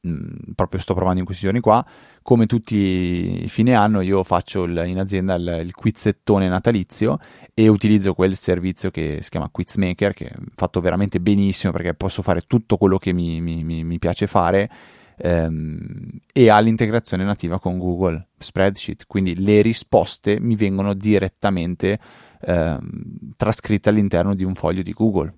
[0.07, 1.85] mm, proprio sto provando in questi giorni qua,
[2.23, 7.19] come tutti i fine anno io faccio il, in azienda il, il quizzettone natalizio
[7.55, 12.21] e utilizzo quel servizio che si chiama Quizmaker che è fatto veramente benissimo perché posso
[12.23, 14.69] fare tutto quello che mi, mi, mi, piace fare
[15.17, 19.05] ehm, e ha l'integrazione nativa con Google Spreadsheet.
[19.05, 21.99] Quindi le risposte mi vengono direttamente
[22.41, 25.35] ehm, trascritte all'interno di un foglio di Google.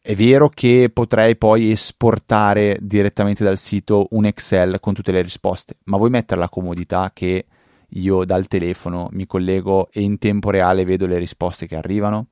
[0.00, 5.76] È vero che potrei poi esportare direttamente dal sito un Excel con tutte le risposte,
[5.84, 7.46] ma vuoi mettere la comodità che
[7.90, 12.28] io dal telefono mi collego e in tempo reale vedo le risposte che arrivano?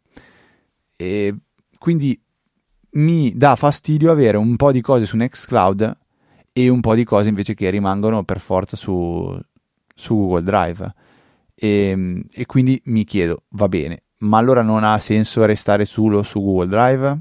[0.97, 1.35] E
[1.79, 2.21] quindi
[2.93, 5.99] mi dà fastidio avere un po' di cose su Nextcloud
[6.53, 9.39] e un po' di cose invece che rimangono per forza su,
[9.95, 10.95] su Google Drive.
[11.55, 16.41] E, e, quindi mi chiedo, va bene, ma allora non ha senso restare solo su
[16.41, 17.21] Google Drive?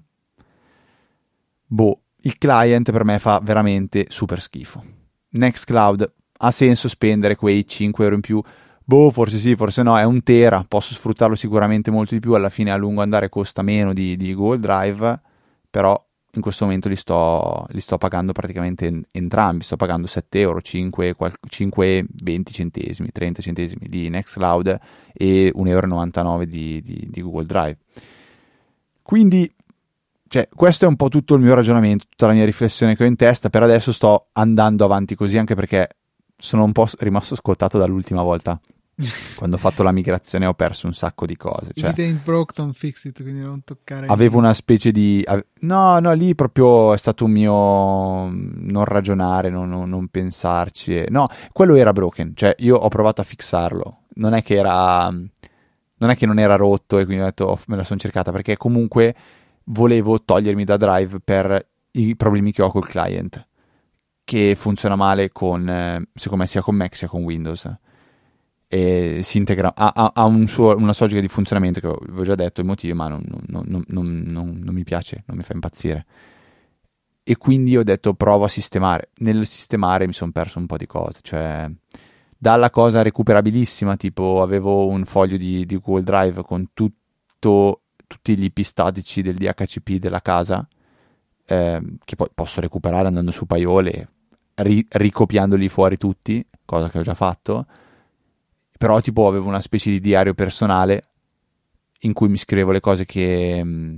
[1.68, 4.84] Boh, il client per me fa veramente super schifo.
[5.30, 8.42] Nextcloud ha senso spendere quei 5 euro in più?
[8.84, 12.50] Boh, forse sì, forse no, è un tera, posso sfruttarlo sicuramente molto di più, alla
[12.50, 15.22] fine a lungo andare costa meno di, di Google Drive,
[15.70, 20.62] però in questo momento li sto, li sto pagando praticamente entrambi, sto pagando 7 euro,
[20.62, 21.16] 5,
[21.48, 24.80] 5, 20 centesimi, 30 centesimi di Nextcloud
[25.14, 27.78] e 1,99 euro di, di, di Google Drive.
[29.02, 29.54] Quindi
[30.28, 33.08] cioè, questo è un po' tutto il mio ragionamento, tutta la mia riflessione che ho
[33.08, 33.50] in testa.
[33.50, 35.90] Per adesso sto andando avanti così, anche perché
[36.42, 38.60] sono un po' rimasto scottato dall'ultima volta.
[39.36, 41.72] Quando ho fatto la migrazione ho perso un sacco di cose.
[41.74, 44.08] Cioè, broke, don't fix it, quindi non toccare.
[44.08, 45.26] Avevo una specie di...
[45.62, 51.06] No, no, lì proprio è stato un mio non ragionare, non, non, non pensarci.
[51.10, 54.02] No, quello era broken, cioè io ho provato a fixarlo.
[54.16, 55.10] Non è che era...
[55.10, 58.32] Non è che non era rotto e quindi ho detto oh, me la sono cercata,
[58.32, 59.16] perché comunque
[59.66, 63.48] volevo togliermi da Drive per i problemi che ho col client,
[64.32, 67.70] che funziona male con, eh, secondo me, sia con Mac sia con Windows.
[68.66, 72.24] E si integra, ha, ha un suo, una sua logica di funzionamento che vi ho
[72.24, 76.06] già detto i motivi, ma non, non, non, non, mi piace, non mi fa impazzire.
[77.24, 79.10] E quindi ho detto provo a sistemare.
[79.18, 81.70] Nel sistemare mi sono perso un po' di cose, cioè
[82.38, 88.46] dalla cosa recuperabilissima, tipo avevo un foglio di, di Google Drive con tutto tutti gli
[88.46, 90.66] IP statici del DHCP della casa,
[91.46, 94.10] eh, che poi posso recuperare andando su Paiole,
[94.56, 97.66] ri- ricopiandoli fuori tutti, cosa che ho già fatto,
[98.78, 101.10] però tipo avevo una specie di diario personale
[102.00, 103.98] in cui mi scrivevo le cose che, mm,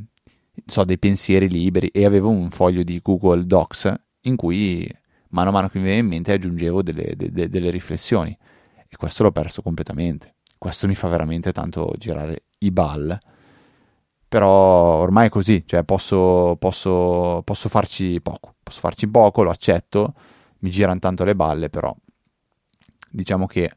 [0.66, 4.90] so, dei pensieri liberi e avevo un foglio di Google Docs in cui
[5.30, 8.38] mano a mano che mi veniva in mente aggiungevo delle, de- delle riflessioni.
[8.88, 10.36] E questo l'ho perso completamente.
[10.58, 13.18] Questo mi fa veramente tanto girare i ball.
[14.28, 20.14] Però ormai è così, cioè posso, posso, posso, farci poco, posso farci poco, lo accetto,
[20.64, 21.96] mi girano tanto le balle, però
[23.10, 23.72] diciamo che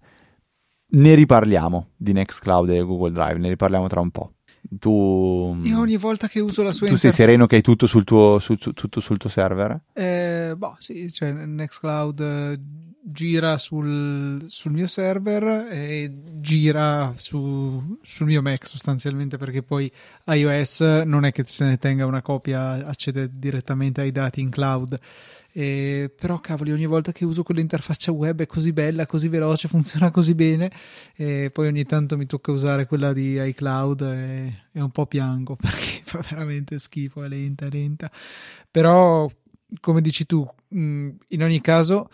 [0.88, 4.32] ne riparliamo di Nextcloud e Google Drive, ne riparliamo tra un po'.
[4.68, 7.14] Tu, Io ogni volta che uso la sua tu interfaccia...
[7.14, 9.80] sei sereno che hai tutto sul tuo, su, su, tutto sul tuo server?
[9.92, 12.60] Eh, boh, sì, cioè Nextcloud
[13.08, 19.90] gira sul, sul, mio server e gira su, sul mio Mac sostanzialmente perché poi
[20.24, 24.98] iOS non è che se ne tenga una copia, accede direttamente ai dati in cloud.
[25.52, 30.10] E, però cavoli ogni volta che uso quell'interfaccia web è così bella, così veloce, funziona
[30.10, 30.70] così bene
[31.14, 35.54] e poi ogni tanto mi tocca usare quella di iCloud e, e un po' piango
[35.60, 38.10] perché fa veramente schifo, è lenta, lenta.
[38.68, 39.30] Però
[39.80, 42.08] come dici tu, in ogni caso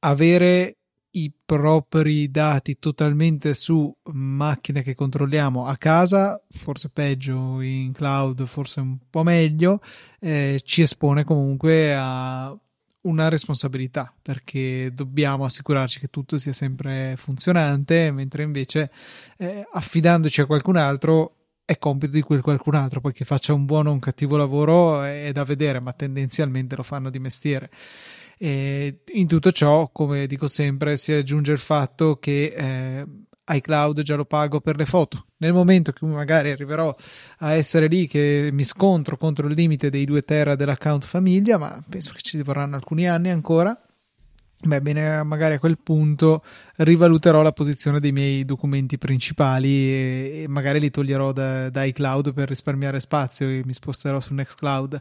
[0.00, 0.76] avere
[1.12, 8.80] i propri dati totalmente su macchine che controlliamo a casa, forse peggio in cloud, forse
[8.80, 9.80] un po' meglio,
[10.20, 12.56] eh, ci espone comunque a
[13.02, 18.90] una responsabilità perché dobbiamo assicurarci che tutto sia sempre funzionante, mentre invece
[19.38, 21.34] eh, affidandoci a qualcun altro
[21.64, 25.02] è compito di quel qualcun altro, poi che faccia un buono o un cattivo lavoro
[25.02, 27.70] è da vedere, ma tendenzialmente lo fanno di mestiere.
[28.42, 33.06] E in tutto ciò, come dico sempre, si aggiunge il fatto che eh,
[33.46, 35.26] iCloud già lo pago per le foto.
[35.36, 36.96] Nel momento che magari arriverò
[37.40, 41.84] a essere lì che mi scontro contro il limite dei 2 tera dell'account famiglia, ma
[41.86, 43.78] penso che ci vorranno alcuni anni ancora.
[44.62, 46.42] Beh, bene, magari a quel punto
[46.76, 52.34] rivaluterò la posizione dei miei documenti principali e, e magari li toglierò da, da iCloud
[52.34, 55.00] per risparmiare spazio e mi sposterò su Nextcloud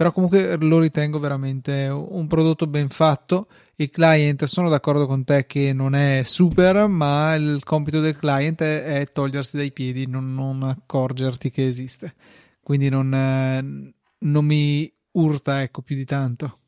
[0.00, 3.48] però comunque lo ritengo veramente un prodotto ben fatto.
[3.74, 8.62] Il client, sono d'accordo con te che non è super, ma il compito del client
[8.62, 12.14] è, è togliersi dai piedi, non, non, accorgerti che esiste.
[12.62, 16.59] Quindi non, non mi urta ecco, più di tanto.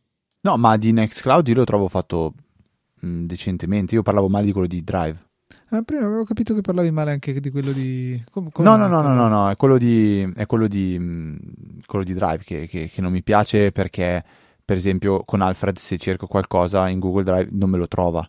[0.45, 2.35] No, ma di Nextcloud io lo trovo fatto
[3.01, 3.95] mh, mm, decentemente.
[3.95, 5.31] Io parlavo male di quello di Drive.
[5.69, 8.21] Ah, prima avevo capito che parlavi male anche di quello di.
[8.31, 11.37] Com- no, no, no, no, no, no, è quello di, è quello di, mm,
[11.87, 14.25] quello di Drive che, che, che, non mi piace perché,
[14.65, 18.29] per esempio, con Alfred, se cerco qualcosa in Google Drive non me lo trova.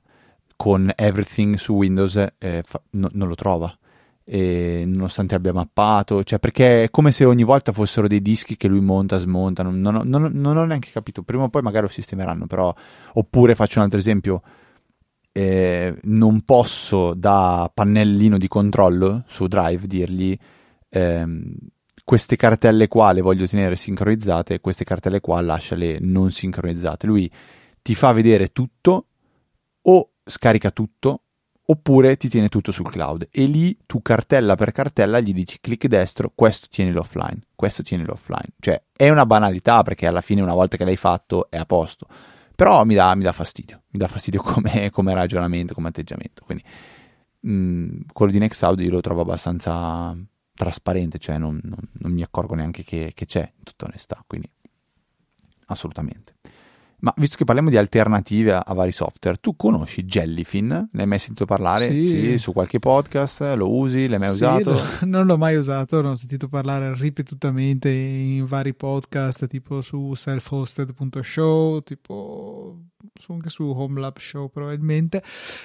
[0.55, 3.75] Con Everything su Windows eh, fa, no, non lo trova.
[4.25, 8.81] Nonostante abbia mappato, cioè perché è come se ogni volta fossero dei dischi che lui
[8.81, 9.63] monta, smonta.
[9.63, 11.23] Non, non, non, non ho neanche capito.
[11.23, 12.73] Prima o poi magari lo sistemeranno, però.
[13.13, 14.41] Oppure faccio un altro esempio
[15.35, 20.37] eh, non posso da pannellino di controllo su Drive dirgli
[20.89, 21.55] ehm,
[22.03, 27.07] queste cartelle qua le voglio tenere sincronizzate, queste cartelle qua lasciale non sincronizzate.
[27.07, 27.29] Lui
[27.81, 29.07] ti fa vedere tutto
[29.81, 31.22] o scarica tutto
[31.73, 35.87] oppure ti tiene tutto sul cloud e lì tu cartella per cartella gli dici clic
[35.87, 38.53] destro, questo tienilo offline, questo tienilo offline.
[38.59, 42.07] Cioè è una banalità perché alla fine una volta che l'hai fatto è a posto,
[42.55, 46.43] però mi dà, mi dà fastidio, mi dà fastidio come, come ragionamento, come atteggiamento.
[46.45, 46.63] Quindi
[47.39, 50.15] mh, mm, quello di Nextcloud io lo trovo abbastanza
[50.53, 54.49] trasparente, cioè non, non, non mi accorgo neanche che, che c'è, in tutta onestà, quindi
[55.67, 56.35] assolutamente.
[57.03, 60.87] Ma visto che parliamo di alternative a, a, vari software, tu conosci Jellyfin?
[60.89, 61.89] Ne hai mai sentito parlare?
[61.89, 62.07] Sì.
[62.07, 63.41] sì su qualche podcast?
[63.55, 64.07] Lo usi?
[64.07, 64.71] L'hai mai sì, usato?
[64.71, 70.13] Lo, non l'ho mai usato, ne ho sentito parlare ripetutamente in vari podcast, tipo su
[70.13, 75.21] selfhosted.show, tipo su, anche su Homelab Show probabilmente.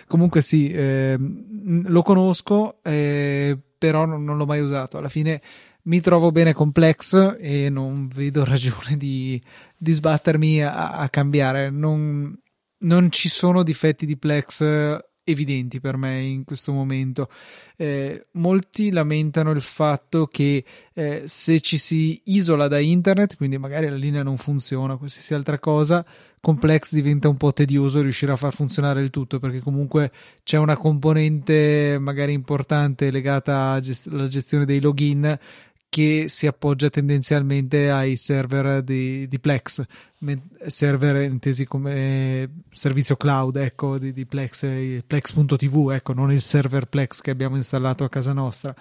[0.09, 4.98] Comunque sì, eh, lo conosco, eh, però non, non l'ho mai usato.
[4.98, 5.40] Alla fine
[5.88, 9.42] mi trovo bene con Plex e non vedo ragione di,
[9.77, 11.70] di sbattermi a, a cambiare.
[11.70, 12.38] Non,
[12.79, 17.29] non, ci sono difetti di Plex evidenti per me in questo momento.
[17.77, 23.88] Eh, molti lamentano il fatto che eh, se ci si isola da internet, quindi magari
[23.88, 26.05] la linea non funziona, qualsiasi altra cosa,
[26.40, 30.12] con Plex diventa un po' tedioso riuscire a far funzionare il tutto perché comunque
[30.44, 35.38] c'è una componente magari importante legata alla gestione dei login
[35.88, 39.85] che si appoggia tendenzialmente ai server di, di Plex,
[40.66, 47.20] server intesi come servizio cloud ecco, di, di Plex, Plex.tv, ecco, non il server Plex
[47.20, 48.74] che abbiamo installato a casa nostra.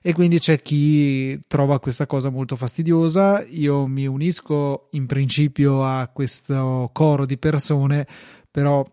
[0.00, 3.44] E quindi c'è chi trova questa cosa molto fastidiosa.
[3.48, 8.06] Io mi unisco in principio a questo coro di persone,
[8.50, 8.86] però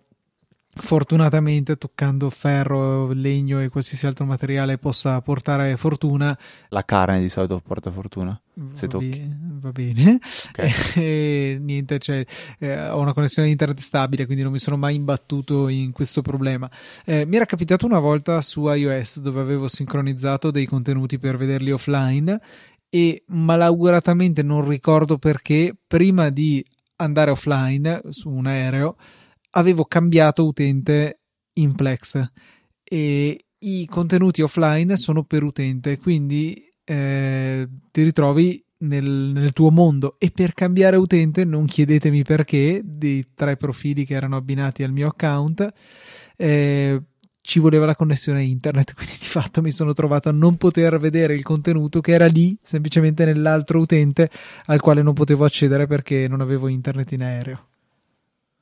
[0.74, 6.38] fortunatamente toccando ferro, legno e qualsiasi altro materiale possa portare fortuna.
[6.70, 8.40] La carne di solito porta fortuna.
[8.74, 9.10] Se va tocchi.
[9.10, 10.20] Bene, va bene.
[10.50, 10.72] Okay.
[11.02, 12.24] E, niente, cioè,
[12.60, 16.70] eh, ho una connessione internet stabile, quindi non mi sono mai imbattuto in questo problema.
[17.06, 21.72] Eh, mi era capitato una volta su iOS dove avevo sincronizzato dei contenuti per vederli
[21.72, 22.40] offline
[22.90, 26.64] e malauguratamente non ricordo perché prima di
[26.98, 28.96] andare offline su un aereo
[29.52, 31.22] avevo cambiato utente
[31.54, 32.30] in Plex
[32.84, 40.16] e i contenuti offline sono per utente, quindi eh, ti ritrovi nel, nel, tuo mondo.
[40.18, 45.08] E per cambiare utente non chiedetemi perché dei tre profili che erano abbinati al mio
[45.08, 45.72] account
[46.36, 47.02] eh,
[47.42, 51.34] ci voleva la connessione internet quindi di fatto mi sono trovato a non poter vedere
[51.34, 54.30] il contenuto che era lì semplicemente nell'altro utente
[54.66, 57.71] al quale non potevo accedere perché non avevo internet in aereo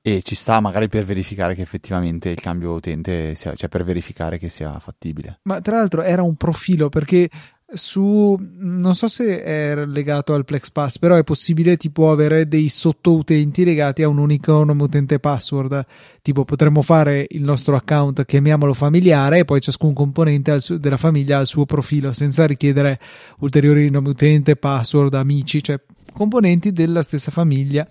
[0.01, 4.37] e ci sta magari per verificare che effettivamente il cambio utente sia, cioè per verificare
[4.37, 5.39] che sia fattibile.
[5.43, 7.29] Ma tra l'altro era un profilo perché
[7.71, 12.67] su non so se è legato al Plex Pass, però è possibile tipo avere dei
[12.67, 15.85] sottoutenti legati a un unico nome utente password.
[16.21, 21.37] Tipo potremmo fare il nostro account, chiamiamolo familiare, e poi ciascun componente su- della famiglia
[21.37, 22.99] ha il suo profilo senza richiedere
[23.39, 25.79] ulteriori nomi utente, password, amici, cioè
[26.19, 27.87] componenti della stessa famiglia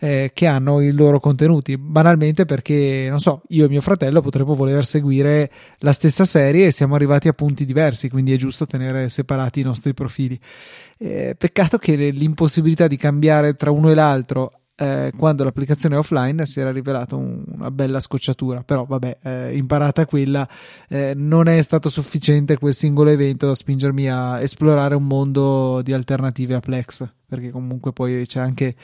[0.00, 4.56] eh, che hanno i loro contenuti, banalmente perché, non so, io e mio fratello potremmo
[4.56, 9.08] voler seguire la stessa serie e siamo arrivati a punti diversi, quindi è giusto tenere
[9.08, 10.38] separati i nostri profili.
[10.98, 16.46] Eh, peccato che l'impossibilità di cambiare tra uno e l'altro eh, quando l'applicazione è offline
[16.46, 20.48] si era rivelata un, una bella scocciatura, però vabbè, eh, imparata quella,
[20.88, 25.92] eh, non è stato sufficiente quel singolo evento da spingermi a esplorare un mondo di
[25.92, 28.76] alternative a Plex, perché comunque poi c'è anche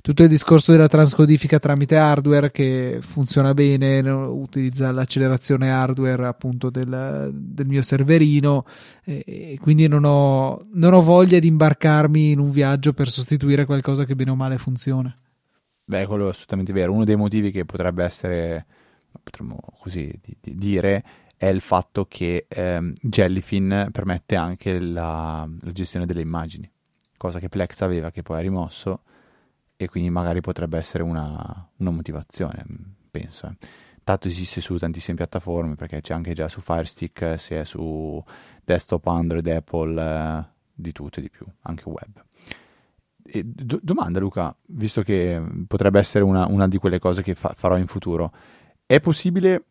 [0.00, 7.30] tutto il discorso della transcodifica tramite hardware che funziona bene, utilizza l'accelerazione hardware appunto del,
[7.30, 8.64] del mio serverino
[9.04, 14.04] e quindi non ho, non ho voglia di imbarcarmi in un viaggio per sostituire qualcosa
[14.04, 15.14] che bene o male funziona.
[15.84, 16.92] Beh, quello è assolutamente vero.
[16.92, 18.66] Uno dei motivi che potrebbe essere,
[19.22, 21.04] potremmo così dire,
[21.36, 26.70] è il fatto che ehm, Jellyfin permette anche la, la, gestione delle immagini,
[27.16, 29.02] cosa che Plex aveva, che poi ha rimosso
[29.76, 32.64] e quindi magari potrebbe essere una, una motivazione,
[33.10, 33.48] penso.
[33.48, 33.56] Eh.
[34.04, 38.22] Tanto esiste su tantissime piattaforme perché c'è anche già su Firestick, sia su
[38.64, 42.24] desktop Android, Apple, eh, di tutto e di più, anche web.
[43.22, 47.78] Do- domanda Luca, visto che potrebbe essere una, una di quelle cose che fa- farò
[47.78, 48.32] in futuro,
[48.84, 49.64] è possibile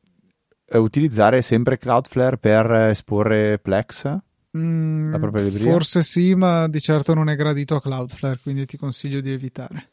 [0.65, 4.17] eh, utilizzare sempre Cloudflare per esporre Plex?
[4.57, 5.15] Mm,
[5.57, 9.91] forse sì, ma di certo non è gradito a Cloudflare, quindi ti consiglio di evitare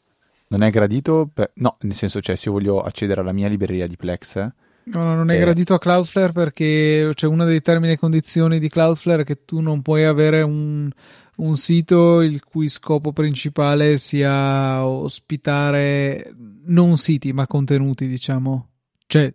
[0.49, 1.29] non è gradito?
[1.33, 1.51] Per...
[1.55, 4.35] No, nel senso, cioè, se io voglio accedere alla mia libreria di Plex.
[4.83, 5.39] No, no, non è eh...
[5.39, 9.81] gradito a Cloudflare perché c'è una dei termini e condizioni di Cloudflare che tu non
[9.81, 10.89] puoi avere un,
[11.39, 16.33] un sito il cui scopo principale sia ospitare
[16.65, 18.67] non siti ma contenuti, diciamo.
[19.05, 19.33] Cioè,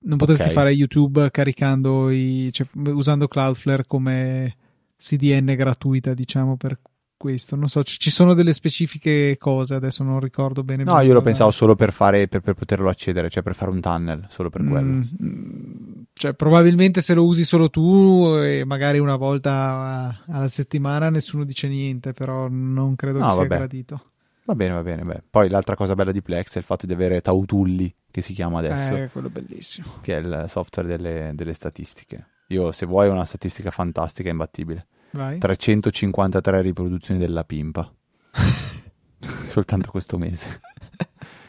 [0.00, 0.52] non potresti Ok.
[0.52, 4.56] fare YouTube caricando i, cioè, usando Cloudflare come
[4.96, 6.78] CDN gratuita, diciamo, per
[7.24, 7.56] questo.
[7.56, 10.84] Non so, ci ci sono delle specifiche cose, adesso non ricordo bene.
[10.84, 13.80] No, io lo pensavo solo per fare per, per poterlo accedere, cioè per fare un
[13.80, 15.02] tunnel, solo per quello.
[15.22, 21.44] Mm, cioè, probabilmente se lo usi solo tu e magari una volta alla settimana nessuno
[21.44, 23.56] dice niente, però non credo No, che sia vabbè.
[23.56, 24.02] gradito.
[24.44, 25.02] Va bene, va bene.
[25.04, 25.22] Beh.
[25.30, 28.58] Poi l'altra cosa bella di Plex è il fatto di avere Tautulli, che si chiama
[28.58, 29.86] adesso, Eh, quello bellissimo.
[30.02, 32.26] che è il software delle, delle statistiche.
[32.48, 34.86] Io, se vuoi, una statistica fantastica, è imbattibile.
[35.14, 35.38] Vai.
[35.38, 37.90] 353 riproduzioni della pimpa.
[39.46, 40.60] Soltanto questo mese.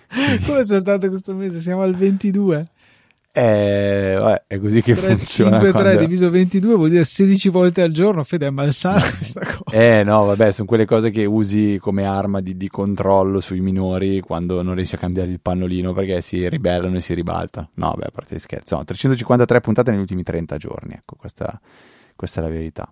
[0.45, 1.59] Come soltanto questo mese?
[1.59, 2.69] Siamo al 22.
[3.37, 5.59] Eh, vabbè, è così che 3, funziona.
[5.59, 8.23] 5, 3 quando- diviso 22 vuol dire 16 volte al giorno.
[8.23, 9.75] Fede, è malsana questa cosa.
[9.75, 14.21] Eh no, vabbè, sono quelle cose che usi come arma di, di controllo sui minori
[14.21, 17.71] quando non riesci a cambiare il pannolino perché si ribellano e si ribaltano.
[17.73, 18.73] No, vabbè, a parte gli scherzi.
[18.73, 21.59] No, 353 puntate negli ultimi 30 giorni, ecco, questa,
[22.15, 22.89] questa è la verità.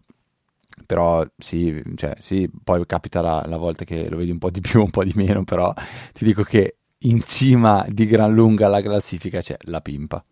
[0.86, 4.61] Però sì, cioè, sì, poi capita la, la volta che lo vedi un po' di
[4.61, 5.74] più, un po' di meno, però
[6.13, 10.24] ti dico che in cima di gran lunga alla classifica c'è la pimpa,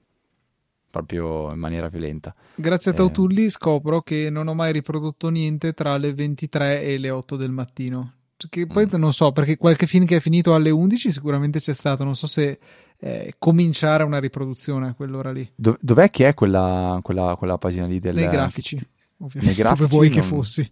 [0.89, 2.33] proprio in maniera violenta.
[2.55, 2.97] Grazie a Eh.
[2.97, 7.51] Tautulli scopro che non ho mai riprodotto niente tra le 23 e le 8 del
[7.51, 8.13] mattino.
[8.49, 8.99] Che poi Mm.
[8.99, 12.03] non so, perché qualche film che è finito alle 11 sicuramente c'è stato.
[12.03, 12.57] Non so se
[12.97, 15.47] eh, cominciare una riproduzione a quell'ora lì.
[15.55, 18.15] Dov- dov'è che è quella, quella, quella pagina lì del...
[18.15, 18.79] Nei grafici,
[19.21, 19.63] ovviamente.
[19.63, 20.71] dove vuoi che non- fossi.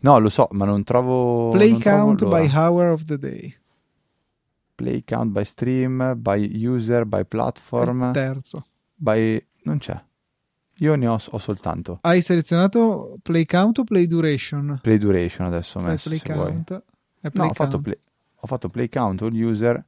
[0.00, 1.50] No, lo so, ma non trovo...
[1.50, 2.40] Play non trovo count l'ora.
[2.40, 3.56] by hour of the day.
[4.74, 8.66] Play count by stream, by user, by Il platform, terzo.
[8.94, 9.44] by...
[9.62, 9.98] non c'è.
[10.80, 14.78] Io ne ho, ho soltanto Hai selezionato play count o play duration?
[14.82, 16.70] play duration adesso ho messo play count.
[16.72, 16.82] È
[17.22, 17.98] No, play ho fatto, play,
[18.34, 19.82] ho fatto play count all user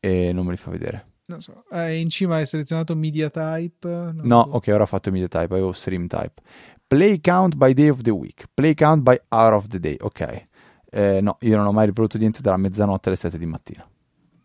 [0.00, 1.04] e non me li fa vedere.
[1.26, 1.64] Non so.
[1.70, 4.10] Eh, in cima hai selezionato media type.
[4.14, 4.56] No, so.
[4.56, 6.34] ok, ora ho fatto media type, avevo stream type.
[6.94, 10.44] Play count by day of the week, play count by hour of the day, ok.
[10.90, 13.84] Eh, no, io non ho mai riprodotto niente dalla mezzanotte alle 7 di mattina.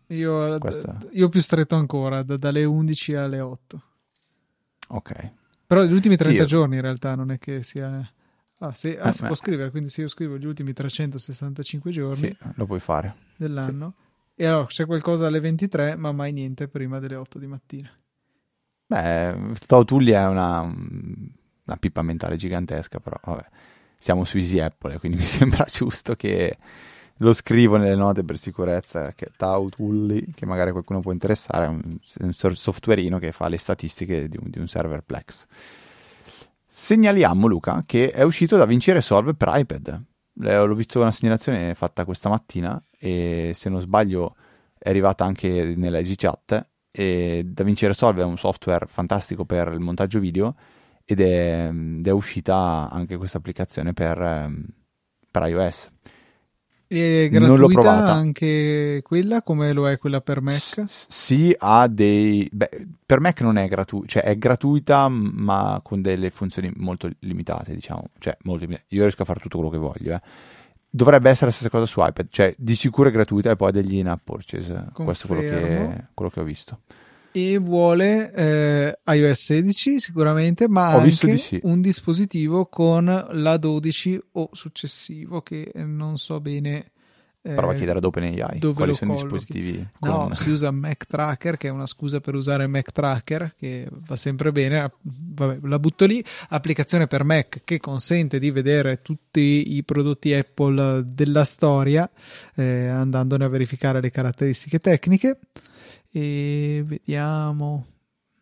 [0.08, 3.82] Io, Questa- io più stretto ancora, da- dalle 11 alle 8.
[4.88, 5.32] Ok.
[5.64, 8.04] Però gli ultimi 30 Sì, io- giorni in realtà non è che sia...
[8.58, 9.26] Ah, sì, ah, Eh, si beh.
[9.28, 13.14] può scrivere, quindi se io scrivo gli ultimi 365 giorni Sì, lo puoi fare.
[13.36, 13.94] dell'anno,
[14.34, 17.88] e allora c'è qualcosa alle 23, ma mai niente prima delle 8 di mattina.
[18.86, 20.62] Beh, Tautulli è una,
[21.70, 23.44] una pippa mentale gigantesca, però vabbè,
[23.96, 26.56] siamo su Easy Apple, quindi mi sembra giusto che
[27.18, 31.98] lo scrivo nelle note per sicurezza, che Tautulli, che magari qualcuno può interessare, è un,
[32.20, 35.44] un so- softwareino che fa le statistiche di un, di un server Plex.
[36.66, 40.02] Segnaliamo, Luca, che è uscito da Vincere Solve per iPad.
[40.34, 44.36] L'ho visto una segnalazione fatta questa mattina e se non sbaglio
[44.78, 50.18] è arrivata anche nella G-Chat e DaVinci Resolve è un software fantastico per il montaggio
[50.18, 50.54] video
[51.04, 54.64] ed è, ed è uscita anche questa applicazione per, ehm,
[55.30, 55.90] per iOS.
[56.92, 58.12] E è Non l'ho gratuita provata.
[58.12, 60.84] anche quella, come lo è quella per Mac?
[60.88, 62.48] S- sì, ha dei...
[62.52, 67.74] Beh, per Mac non è gratuita, cioè è gratuita ma con delle funzioni molto limitate,
[67.74, 68.06] diciamo.
[68.18, 68.86] Cioè, molto limitate.
[68.94, 70.20] Io riesco a fare tutto quello che voglio, eh.
[70.92, 73.72] Dovrebbe essere la stessa cosa su iPad, cioè di sicuro è gratuita e poi ha
[73.72, 74.86] degli in-app purchase.
[74.92, 76.08] Questo è quello che, Confermo.
[76.14, 76.80] quello che ho visto.
[77.32, 81.60] E vuole eh, iOS 16 sicuramente, ma Ho anche di sì.
[81.62, 86.90] un dispositivo con la 12 o successivo, che non so bene...
[87.42, 90.34] eh, Prova a chiedere ad OpenAI dove quali sono i dispositivi No, con...
[90.34, 94.50] si usa Mac Tracker, che è una scusa per usare Mac Tracker, che va sempre
[94.50, 94.90] bene.
[95.00, 96.24] Vabbè, la butto lì.
[96.48, 102.10] Applicazione per Mac che consente di vedere tutti i prodotti Apple della storia,
[102.56, 105.38] eh, andandone a verificare le caratteristiche tecniche.
[106.12, 107.86] E vediamo.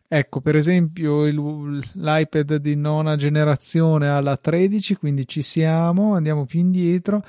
[0.07, 6.15] Ecco, per esempio, il- l'iPad di nona generazione ha la 13, quindi ci siamo.
[6.15, 7.23] Andiamo più indietro.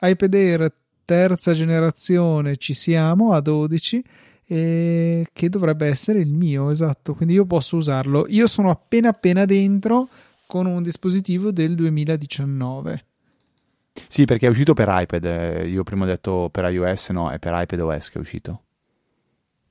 [0.00, 0.72] iPad Air
[1.04, 4.02] terza generazione ci siamo a 12
[4.46, 9.44] e che dovrebbe essere il mio esatto quindi io posso usarlo io sono appena appena
[9.44, 10.08] dentro
[10.46, 13.04] con un dispositivo del 2019
[14.08, 15.24] Sì, perché è uscito per iPad.
[15.24, 18.62] eh, Io prima ho detto per iOS, no, è per iPad OS che è uscito.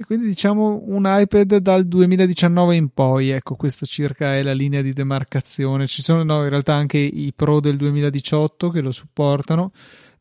[0.01, 4.81] E quindi diciamo un iPad dal 2019 in poi ecco questo circa è la linea
[4.81, 5.87] di demarcazione.
[5.87, 9.73] Ci sono no, in realtà anche i Pro del 2018 che lo supportano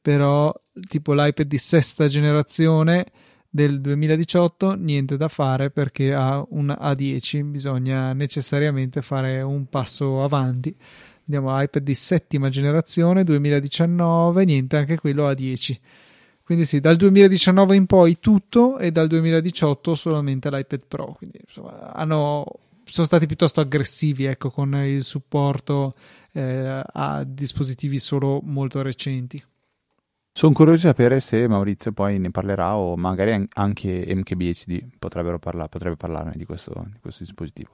[0.02, 0.52] però
[0.88, 3.06] tipo l'iPad di sesta generazione
[3.48, 10.76] del 2018 niente da fare perché ha un A10 bisogna necessariamente fare un passo avanti.
[11.24, 15.80] Vediamo iPad di settima generazione 2019, niente, anche quello a 10.
[16.48, 21.12] Quindi sì, dal 2019 in poi tutto e dal 2018 solamente l'iPad Pro.
[21.12, 22.46] Quindi insomma, hanno,
[22.84, 25.92] sono stati piuttosto aggressivi ecco, con il supporto
[26.32, 29.44] eh, a dispositivi solo molto recenti.
[30.32, 35.96] Sono curioso di sapere se Maurizio poi ne parlerà o magari anche MKBHD parla- potrebbe
[35.96, 37.72] parlarne di questo, di questo dispositivo.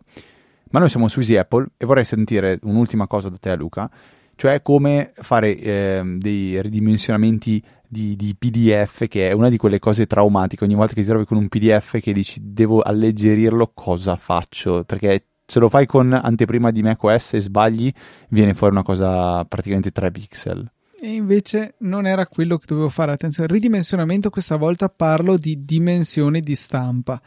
[0.71, 3.89] Ma noi siamo su Easy Apple e vorrei sentire un'ultima cosa da te Luca,
[4.37, 10.07] cioè come fare eh, dei ridimensionamenti di, di, PDF, che è una di quelle cose
[10.07, 10.65] traumatiche.
[10.65, 14.85] Ogni volta che ti trovi con un PDF che dici devo alleggerirlo, cosa faccio?
[14.85, 17.93] Perché se lo fai con anteprima di macOS e sbagli,
[18.31, 20.71] viene fuori una cosa praticamente 3 pixel.
[21.01, 23.13] E invece non era quello che dovevo fare.
[23.13, 27.21] Attenzione, ridimensionamento, questa volta parlo di dimensioni di stampa.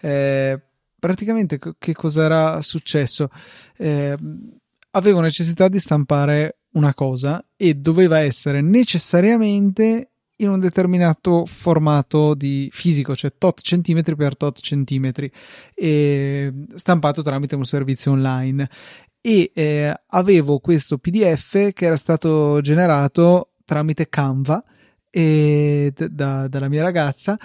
[0.00, 0.60] Eh,
[0.98, 3.30] praticamente che cosa era successo?
[3.76, 4.16] Eh,
[4.92, 12.68] avevo necessità di stampare una cosa e doveva essere necessariamente in un determinato formato di
[12.72, 15.30] fisico, cioè tot centimetri per tot centimetri,
[16.74, 18.68] stampato tramite un servizio online.
[19.20, 24.62] E eh, avevo questo PDF che era stato generato tramite Canva
[25.08, 27.38] e, da, dalla mia ragazza.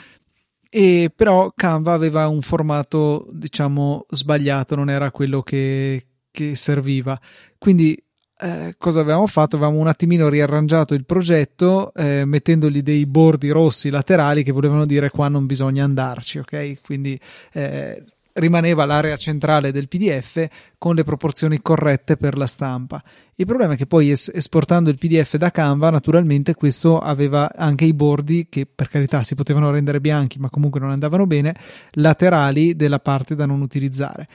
[0.69, 6.01] E però Canva aveva un formato, diciamo, sbagliato, non era quello che,
[6.37, 7.19] che serviva.
[7.57, 7.99] Quindi
[8.39, 9.55] eh, cosa avevamo fatto?
[9.55, 15.09] Avevamo un attimino riarrangiato il progetto eh, mettendogli dei bordi rossi laterali che volevano dire
[15.09, 16.81] qua non bisogna andarci, ok?
[16.83, 17.19] Quindi
[17.53, 23.03] eh, rimaneva l'area centrale del PDF con le proporzioni corrette per la stampa.
[23.33, 27.85] Il problema è che poi es- esportando il PDF da Canva, naturalmente questo aveva anche
[27.85, 31.55] i bordi che per carità si potevano rendere bianchi, ma comunque non andavano bene,
[31.93, 34.27] laterali della parte da non utilizzare.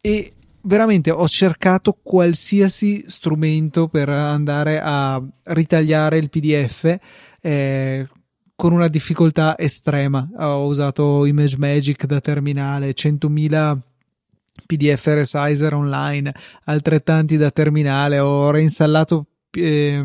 [0.00, 0.32] E
[0.66, 6.98] veramente ho cercato qualsiasi strumento per andare a ritagliare il PDF
[7.40, 8.08] eh,
[8.54, 10.28] con una difficoltà estrema.
[10.38, 13.78] Ho usato Image Magic da terminale, 100.000
[14.66, 20.04] PDF resizer online, altrettanti da terminale, ho reinstallato eh,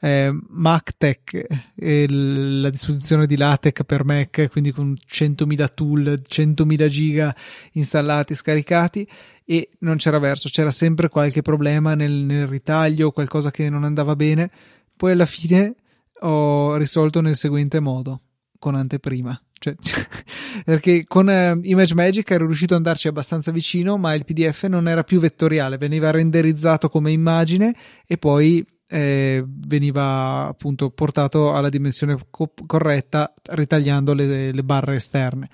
[0.00, 7.34] eh, MacTech, eh, la disposizione di LaTeX per Mac, quindi con 100.000 tool, 100.000 giga
[7.72, 9.08] installati, scaricati
[9.44, 14.16] e non c'era verso, c'era sempre qualche problema nel, nel ritaglio, qualcosa che non andava
[14.16, 14.50] bene.
[14.96, 15.74] Poi alla fine
[16.20, 18.20] ho risolto nel seguente modo,
[18.58, 19.38] con anteprima.
[19.52, 19.74] Cioè,
[20.64, 24.88] perché con uh, Image Magic ero riuscito ad andarci abbastanza vicino, ma il PDF non
[24.88, 27.74] era più vettoriale, veniva renderizzato come immagine
[28.06, 35.48] e poi eh, veniva appunto portato alla dimensione co- corretta ritagliando le, le, barre esterne.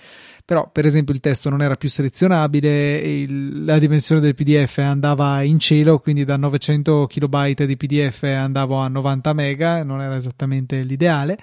[0.45, 5.43] Però, per esempio, il testo non era più selezionabile, il, la dimensione del PDF andava
[5.43, 10.83] in cielo, quindi da 900 KB di PDF andavo a 90 MB, non era esattamente
[10.83, 11.39] l'ideale.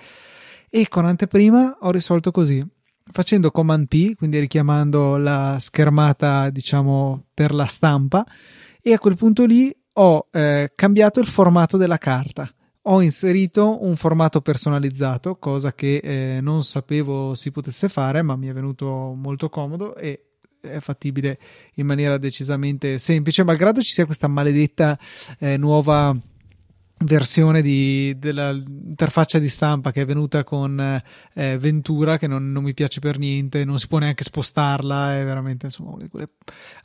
[0.70, 2.66] E con anteprima ho risolto così.
[3.10, 8.26] Facendo Command P, quindi richiamando la schermata, diciamo, per la stampa,
[8.82, 12.50] e a quel punto lì ho eh, cambiato il formato della carta.
[12.90, 18.48] Ho inserito un formato personalizzato, cosa che eh, non sapevo si potesse fare, ma mi
[18.48, 20.22] è venuto molto comodo e
[20.62, 21.38] è fattibile
[21.76, 24.98] in maniera decisamente semplice, malgrado ci sia questa maledetta
[25.40, 26.16] eh, nuova
[27.00, 30.80] versione di, dell'interfaccia di stampa che è venuta con
[31.34, 35.24] eh, Ventura che non, non, mi piace per niente non si può neanche spostarla è
[35.24, 36.30] veramente insomma una di quelle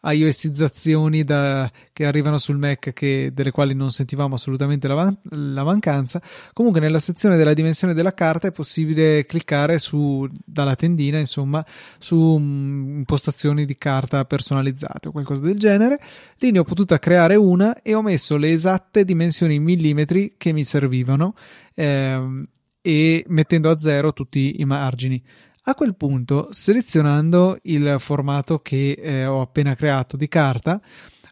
[0.03, 6.21] iOSizzazioni da, che arrivano sul Mac che, delle quali non sentivamo assolutamente la, la, mancanza.
[6.53, 11.65] Comunque nella sezione della dimensione della carta è possibile cliccare su dalla tendina insomma
[11.99, 16.01] su um, impostazioni di carta personalizzate o qualcosa del genere.
[16.39, 20.35] Lì ne ho potuta creare una e ho messo le esatte dimensioni in millimetri millimetri
[20.37, 21.35] che mi servivano
[21.75, 22.47] ehm,
[22.81, 25.23] e mettendo a zero tutti i margini.
[25.65, 30.81] A quel punto, selezionando il formato che eh, ho appena creato di carta,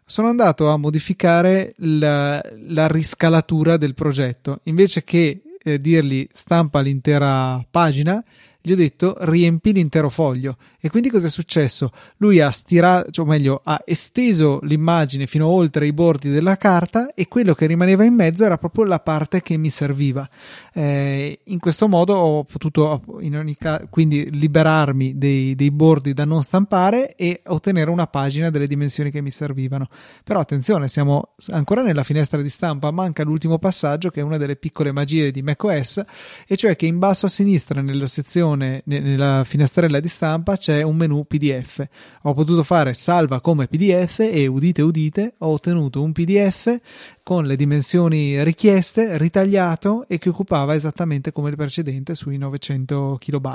[0.05, 4.61] sono andato a modificare la, la riscalatura del progetto.
[4.63, 8.23] Invece che eh, dirgli stampa l'intera pagina,
[8.61, 10.57] gli ho detto riempi l'intero foglio.
[10.79, 11.91] E quindi cosa è successo?
[12.17, 17.13] Lui ha stirato, cioè, o meglio, ha esteso l'immagine fino oltre i bordi della carta
[17.13, 20.27] e quello che rimaneva in mezzo era proprio la parte che mi serviva.
[20.73, 26.25] Eh, in questo modo ho potuto, in ogni caso, quindi liberarmi dei, dei bordi da
[26.25, 29.87] non stampare e ottenere una pagina delle dimensioni che mi servivano.
[30.23, 34.55] Però attenzione, siamo ancora nella finestra di stampa, manca l'ultimo passaggio che è una delle
[34.55, 36.03] piccole magie di macOS,
[36.47, 40.81] e cioè che in basso a sinistra nella sezione dimensione, nella finestrella di stampa c'è
[40.81, 41.85] un menu PDF.
[42.23, 46.79] Ho potuto fare salva come PDF e udite udite, ho ottenuto un PDF
[47.23, 53.53] con le dimensioni richieste, ritagliato e che occupava esattamente come il precedente sui 900 KB,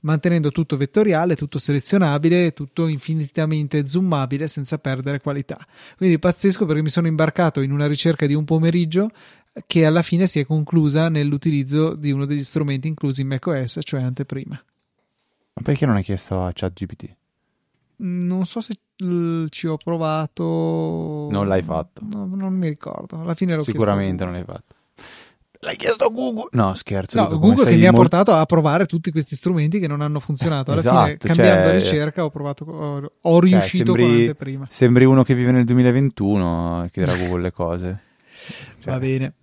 [0.00, 5.58] mantenendo tutto vettoriale, tutto selezionabile, tutto infinitamente zoomabile senza perdere qualità.
[5.96, 9.10] Quindi pazzesco perché mi sono imbarcato in una ricerca di un pomeriggio
[9.66, 14.02] che alla fine si è conclusa nell'utilizzo di uno degli strumenti inclusi in macOS, cioè
[14.02, 14.62] anteprima.
[15.54, 17.14] Ma perché non hai chiesto a ChatGPT?
[17.98, 18.74] Non so se
[19.48, 21.28] ci ho provato.
[21.30, 22.02] Non l'hai fatto?
[22.04, 23.20] No, non mi ricordo.
[23.20, 24.74] Alla fine l'ho Sicuramente non l'hai fatto.
[25.60, 26.48] L'hai chiesto a Google?
[26.52, 27.18] No, scherzo.
[27.18, 30.72] No, Google che mi ha portato a provare tutti questi strumenti che non hanno funzionato.
[30.72, 34.66] Alla esatto, fine, cambiando cioè, ricerca, ho provato, ho, ho riuscito cioè, sembri, con anteprima.
[34.68, 38.00] Sembri uno che vive nel 2021 e chiede a Google le cose.
[38.80, 39.34] Cioè, Va bene.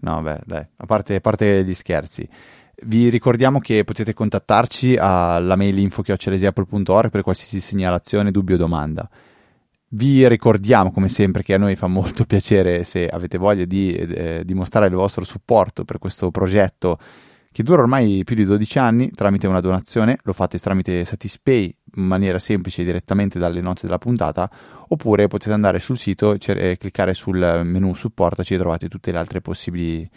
[0.00, 2.28] No, beh, dai, a parte, a parte gli scherzi.
[2.82, 9.08] Vi ricordiamo che potete contattarci alla mail info.apple.org per qualsiasi segnalazione, dubbio o domanda.
[9.92, 14.42] Vi ricordiamo come sempre che a noi fa molto piacere se avete voglia di eh,
[14.44, 16.98] dimostrare il vostro supporto per questo progetto
[17.52, 22.04] che dura ormai più di 12 anni tramite una donazione, lo fate tramite Satispay in
[22.04, 24.48] maniera semplice direttamente dalle note della puntata
[24.88, 29.40] oppure potete andare sul sito e cliccare sul menu supportaci e trovate tutte le altre
[29.40, 30.08] possibili,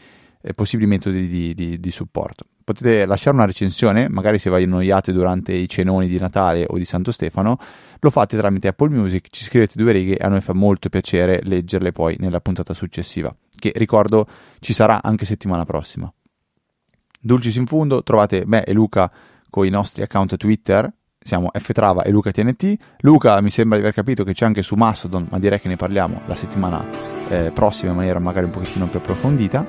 [0.42, 2.46] eh, possibili metodi di, di, di, supporto.
[2.64, 6.86] Potete lasciare una recensione, magari se vi annoiate durante i cenoni di Natale o di
[6.86, 7.58] Santo Stefano,
[8.00, 11.42] lo fate tramite Apple Music, ci scrivete due righe e a noi fa molto piacere
[11.44, 14.28] leggerle poi nella puntata successiva, che ricordo
[14.60, 16.12] ci sarà anche settimana prossima.
[17.26, 19.10] Dulcis in fondo, trovate me e Luca
[19.50, 22.76] con i nostri account Twitter, siamo Ftrava e Luca TNT.
[23.00, 25.78] Luca mi sembra di aver capito che c'è anche su Mastodon, ma direi che ne
[25.78, 26.86] parliamo la settimana
[27.30, 29.66] eh, prossima in maniera magari un pochettino più approfondita.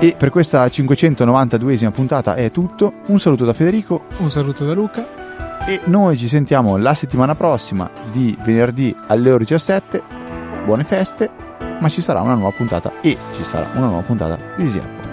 [0.00, 2.94] E per questa 592esima puntata è tutto.
[3.06, 4.06] Un saluto da Federico.
[4.18, 5.64] Un saluto da Luca.
[5.64, 10.02] E noi ci sentiamo la settimana prossima di venerdì alle ore 17.
[10.64, 11.30] Buone feste,
[11.78, 15.05] ma ci sarà una nuova puntata e ci sarà una nuova puntata di Apple.